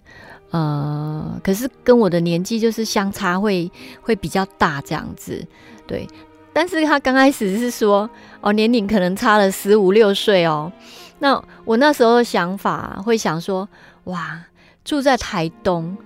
[0.51, 3.71] 呃，可是跟我的年纪就是相差会
[4.01, 5.45] 会比较大这样子。
[5.87, 6.07] 对。
[6.55, 8.07] 但是他刚开始是说，
[8.39, 10.71] 哦，年龄可能差了十五六岁哦。
[11.17, 13.67] 那我那时候的想法会想说，
[14.03, 14.39] 哇，
[14.85, 15.97] 住在台东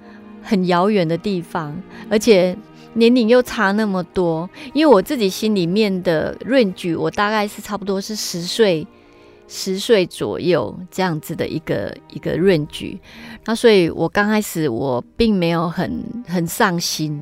[0.41, 1.77] 很遥远的地方，
[2.09, 2.57] 而且
[2.97, 4.49] 年龄又差那么多。
[4.73, 8.85] 因为我自己心里面的闰菊我大概是差不多是十岁，
[9.47, 12.99] 十岁左右这样子的一个一个闰菊。
[13.45, 17.21] 那所以我刚开始我并没有很很上心，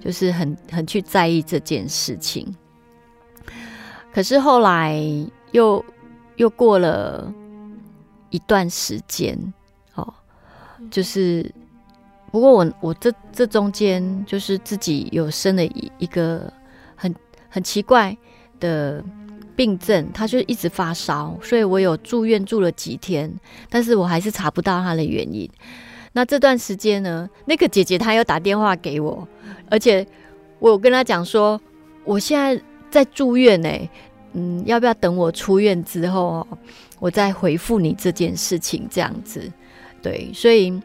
[0.00, 2.54] 就是很很去在意这件事情。
[4.12, 4.98] 可是后来
[5.50, 5.84] 又
[6.36, 7.30] 又过了
[8.30, 9.38] 一段时间，
[9.94, 10.14] 哦，
[10.90, 11.52] 就是
[12.36, 16.52] 不过我我这这中间就是自己有生了一一个
[16.94, 17.14] 很
[17.48, 18.14] 很奇怪
[18.60, 19.02] 的
[19.56, 23.32] 病症，他就一直发烧，所以我有住院住了几天，
[23.70, 25.48] 但是我还是查不到他的原因。
[26.12, 29.26] 那这段时间呢，那个姐姐她又打电话给我，
[29.70, 30.06] 而且
[30.58, 31.58] 我有跟她讲说，
[32.04, 33.70] 我现在在住院呢。
[34.34, 36.46] 嗯，要不要等我出院之后，
[36.98, 38.86] 我再回复你这件事情？
[38.90, 39.50] 这样子，
[40.02, 40.78] 对，所以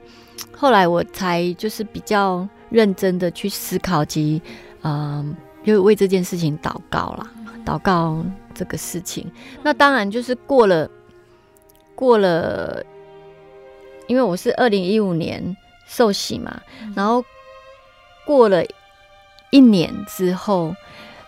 [0.55, 4.41] 后来我才就是比较认真的去思考及，
[4.83, 7.31] 嗯，就为这件事情祷告啦，
[7.65, 8.23] 祷告
[8.53, 9.31] 这个事情。
[9.63, 10.89] 那当然就是过了，
[11.95, 12.83] 过了，
[14.07, 15.55] 因为我是二零一五年
[15.87, 16.61] 受洗嘛，
[16.95, 17.23] 然后
[18.25, 18.63] 过了
[19.49, 20.75] 一年之后，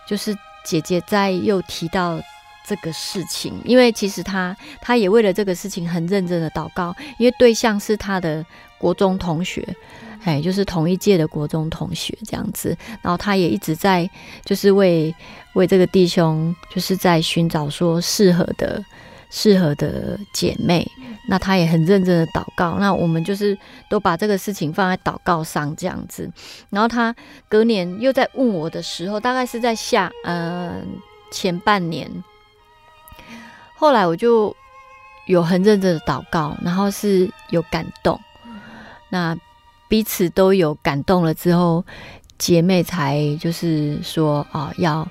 [0.08, 0.36] 就是。
[0.66, 2.18] 姐姐在又提到
[2.66, 8.42] 这个事情，因为其实她她也为了这个事情很认真的祷告，因为对象是她的
[8.78, 9.66] 国中同学，
[10.24, 14.08] 哎，就是同一届的国中同学这样子，然后他也一直在
[14.44, 15.14] 就是为
[15.54, 18.82] 为这个弟兄，就是在寻找说适合的。
[19.30, 20.86] 适合的姐妹，
[21.28, 22.76] 那他也很认真的祷告。
[22.78, 23.58] 那我们就是
[23.90, 26.30] 都把这个事情放在祷告上这样子。
[26.70, 27.12] 然后他
[27.48, 30.80] 隔年又在问我的时候，大概是在下呃
[31.32, 32.08] 前半年。
[33.74, 34.54] 后来我就
[35.26, 38.20] 有很认真的祷告，然后是有感动。
[39.14, 39.38] 那
[39.86, 41.84] 彼此都有感动了之后，
[42.36, 45.06] 姐妹才就是说啊要。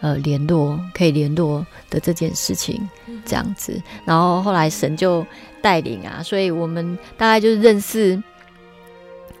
[0.00, 2.88] 呃，联络可以联络的这件事情，
[3.24, 5.26] 这样子，然后后来神就
[5.60, 8.22] 带领啊，所以我们大概就是认识，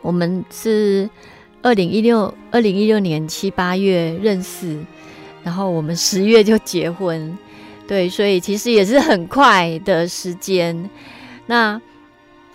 [0.02, 1.08] 我们是
[1.62, 4.84] 二零一六二零一六年七八月认识，
[5.44, 7.38] 然后我们十月就结婚，
[7.86, 10.90] 对，所以其实也是很快的时间。
[11.46, 11.80] 那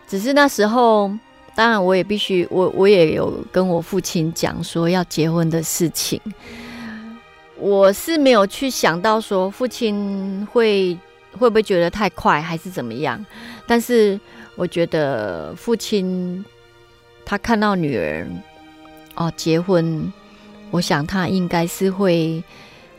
[0.05, 1.09] 只是那时候，
[1.55, 6.19] 当然我也必须，我我也有跟我父亲讲说要结婚的事情。
[7.57, 10.97] 我是没有去想到说父亲会
[11.31, 13.23] 会不会觉得太快还是怎么样，
[13.65, 14.19] 但是
[14.55, 16.43] 我觉得父亲
[17.23, 18.27] 他看到女儿
[19.15, 20.11] 哦结婚，
[20.71, 22.43] 我想他应该是会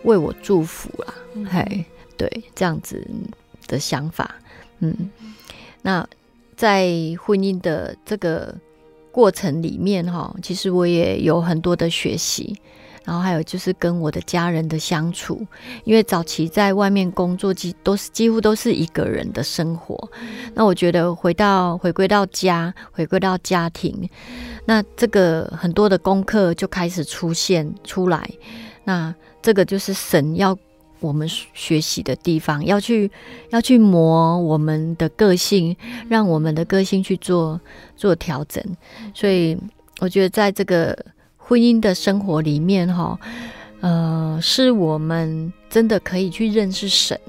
[0.05, 1.15] 为我祝福啦，
[1.51, 1.85] 嘿、嗯，
[2.17, 3.07] 对，这样子
[3.67, 4.35] 的想法，
[4.79, 5.11] 嗯，
[5.83, 6.07] 那
[6.57, 6.89] 在
[7.21, 8.55] 婚姻的这个
[9.11, 12.57] 过程里面哈，其实我也有很多的学习。
[13.07, 15.47] 然后还有就是跟我的家人的相处，
[15.85, 20.11] 因为早期在外面工作，几都是几乎都是一个人的生活。
[20.55, 24.09] 那我觉得回到回归到家，回归到家庭，
[24.65, 28.27] 那这个很多的功课就开始出现出来。
[28.85, 30.57] 那这个就是神要
[31.05, 33.11] 我们学习的地方，要去
[33.51, 35.77] 要去磨我们的个性，
[36.09, 37.61] 让我们的个性去做
[37.97, 38.63] 做调整。
[39.15, 39.57] 所以
[40.01, 40.97] 我觉得在这个。
[41.47, 43.21] 婚姻的生活里面，哈，
[43.81, 47.21] 呃，是我们真的可以去认识神，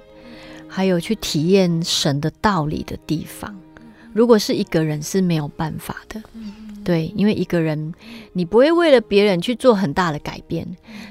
[0.70, 3.54] 还有去体验神的道理的地方。
[4.14, 6.22] 如果是一个人是没有办法的，
[6.86, 7.94] 对，因为一个人
[8.32, 10.66] 你不会为了别人去做很大的改变，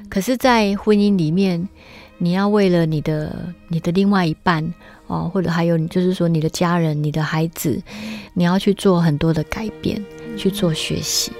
[0.09, 1.69] 可是，在婚姻里面，
[2.25, 4.65] 你要为了你的你的另外一半
[5.09, 7.79] 哦，或者还有就是说你的家人、你的孩子，
[8.33, 10.03] 你要去做很多的改变，
[10.35, 11.31] 去做学习，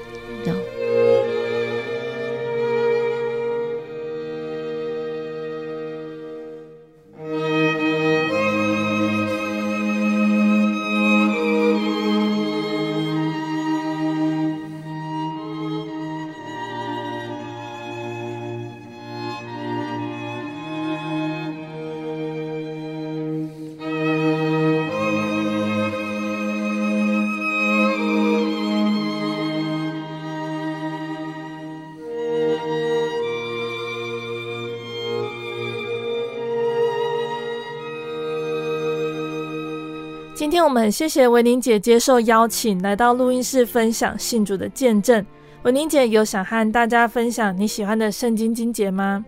[40.75, 45.25] 们谢谢维宁姐接受邀请来到录音室分享信主的见证。
[45.63, 49.25] 维宁姐有想和大家分享你喜欢的圣经经节吗？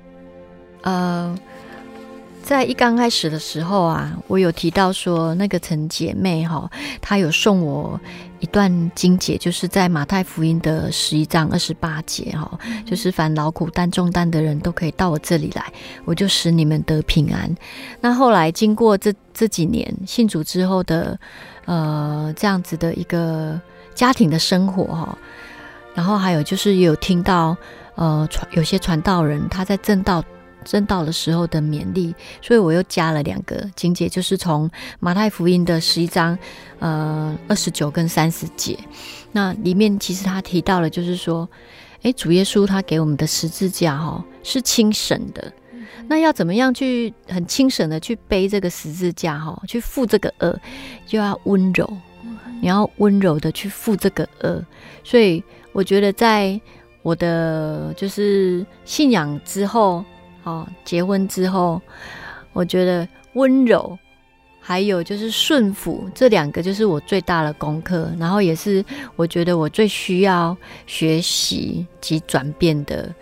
[0.83, 1.39] 呃，
[2.47, 6.71] 在一刚开始的时候啊，我有提到说，那个陈姐妹哈，
[7.01, 8.01] 她有送我
[8.39, 15.73] 一段经节，就是在马太福音的十一章二十八节哈，就是凡劳苦担重担的人都可以到我这里来，
[16.05, 17.53] 我就使你们得平安。
[18.01, 21.19] 那后来经过这这几年信主之后的
[21.65, 23.61] 呃这样子的一个
[23.93, 25.19] 家庭的生活哈，
[25.97, 27.57] 然后还有就是有听到
[27.97, 30.23] 呃传有些传道人他在正道。
[30.67, 32.13] 真到的时候的勉励，
[32.43, 36.37] 所以我又加了两个经节，就是从马太福音的十一章，
[36.81, 38.77] 呃，二十九跟三十节。
[39.31, 41.49] 那里面其实他提到了，就是说，
[42.03, 45.53] 诶，主耶稣他给我们的十字架哈是轻省的，
[46.09, 50.59] 那要怎么样去很轻省的去背这个十字架哈，去负这个恶，
[51.07, 51.89] 就要温柔，
[52.61, 54.65] 你要温柔的去负这个恶。
[55.05, 55.41] 所以
[55.73, 56.61] 我觉得在
[57.03, 60.05] 我的就是信仰之后。
[60.47, 61.83] 哦，结婚之后，
[62.53, 63.99] 我觉得温柔，
[64.61, 68.85] 还有就是顺服，这两个就是我最大的功课，然后也是
[69.17, 73.13] 我觉得我最需要学习及转变的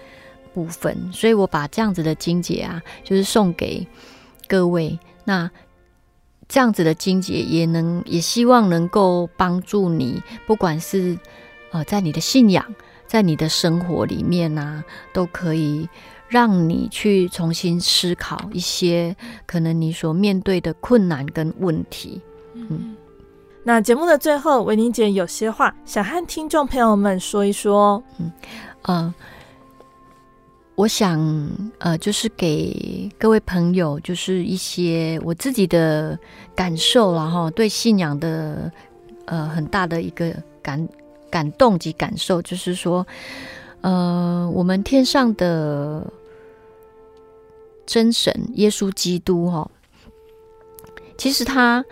[0.52, 3.86] 部分，所以我把这样子的经节啊，就是送给
[4.46, 4.98] 各位。
[5.24, 5.50] 那
[6.46, 11.18] 这样子的经节也能，也希望能够帮助你，不管是
[11.70, 12.62] 呃在你的信仰，
[13.06, 15.88] 在你的生活里面啊，都可以。
[16.34, 19.14] 让你去重新思考一些
[19.46, 22.20] 可能你所面对的困难跟问题。
[22.54, 22.96] 嗯，
[23.62, 28.02] 那节目的最后，维宁姐有些话想和听众朋友们说一说。
[28.18, 28.32] 嗯，
[28.82, 29.14] 呃，
[30.74, 31.20] 我想
[31.78, 36.18] 呃，就是给各位朋友，就是一些我自己的
[36.52, 38.72] 感受，然后对信仰的
[39.26, 40.88] 呃很大的一个感
[41.30, 43.06] 感动及感受，就是说。
[43.86, 46.10] 呃，我们天上的
[47.86, 49.70] 真神耶稣基督哈，
[51.16, 51.84] 其实他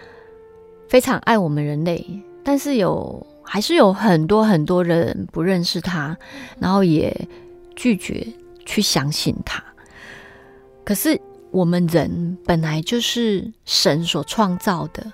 [0.89, 6.17] 非常爱我们人类，但是有还是有很多很多人不认识他，
[6.59, 7.29] 然后也
[7.77, 8.27] 拒绝
[8.65, 9.63] 去相信他。
[10.85, 11.21] 可是
[11.51, 15.13] 我们人本来就是神所创造的，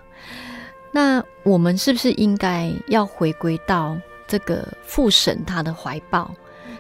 [0.93, 6.31] 那我们是不是应该要回归到这个父神他的怀抱？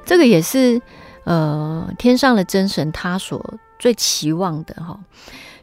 [0.04, 0.80] 这个也是，
[1.24, 4.98] 呃，天上的真神他所最期望的哈，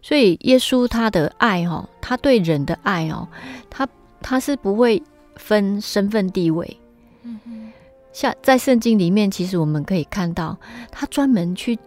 [0.01, 3.27] 所以耶稣他的爱哈，他对人的爱哦，
[3.69, 3.87] 他
[4.21, 5.01] 他是不会
[5.35, 6.79] 分身份地位，
[7.23, 7.71] 嗯哼，
[8.13, 10.57] 像在圣经里面，其实我们可以看到，
[10.91, 11.77] 他专门去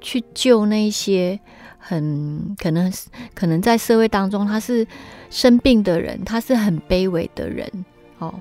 [0.00, 1.38] 去救那些
[1.78, 2.92] 很可能
[3.34, 4.86] 可能在社会当中他是
[5.30, 7.70] 生病的人，他是很卑微的人
[8.18, 8.34] 哦，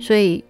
[0.00, 0.44] 所以。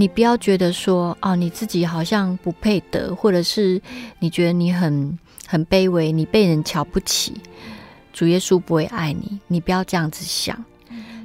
[0.00, 3.82] 你不要觉得说啊，你自己好像不配得，或者是
[4.20, 5.18] 你觉得你很
[5.50, 7.40] 很卑微，你被人瞧不起，
[8.12, 9.40] 主耶稣不会爱你。
[9.46, 10.62] 你不要这样子想，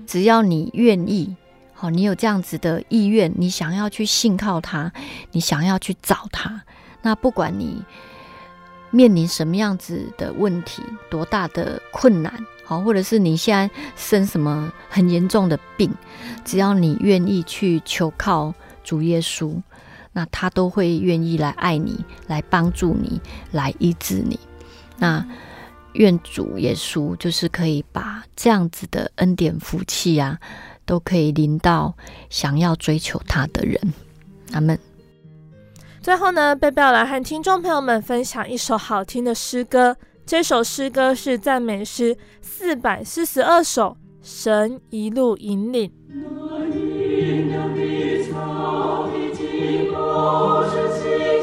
[0.08, 1.36] 只要你愿意，
[1.74, 4.94] 好，你有这样子的意愿，你想要去信靠他，
[5.34, 6.64] 你想要去找他，
[7.02, 7.84] 那不管你
[8.92, 12.34] 面临什么样子的问题，多大的困难。
[12.64, 15.94] 好，或者是你现在生什么很严重的病，
[16.46, 18.54] 只要你愿意去求靠
[18.86, 19.54] 主耶稣，
[20.14, 23.20] 那他都会愿意来爱你，来帮助你，
[23.52, 24.40] 来医治你。
[24.98, 25.26] 那
[25.94, 30.40] 愿主耶稣就是可以把这样子的恩典福气啊，
[30.86, 31.96] 都可以临到
[32.30, 33.80] 想要追求他的人。
[34.54, 34.80] 阿门。
[36.02, 39.98] 最后呢，贝贝要来和听众朋友们分享一首好听的诗歌。
[40.26, 45.92] 这首诗歌是赞美诗四百四十二首，神一路引领。
[47.14, 49.34] 阴凉的草地
[51.04, 51.43] midst.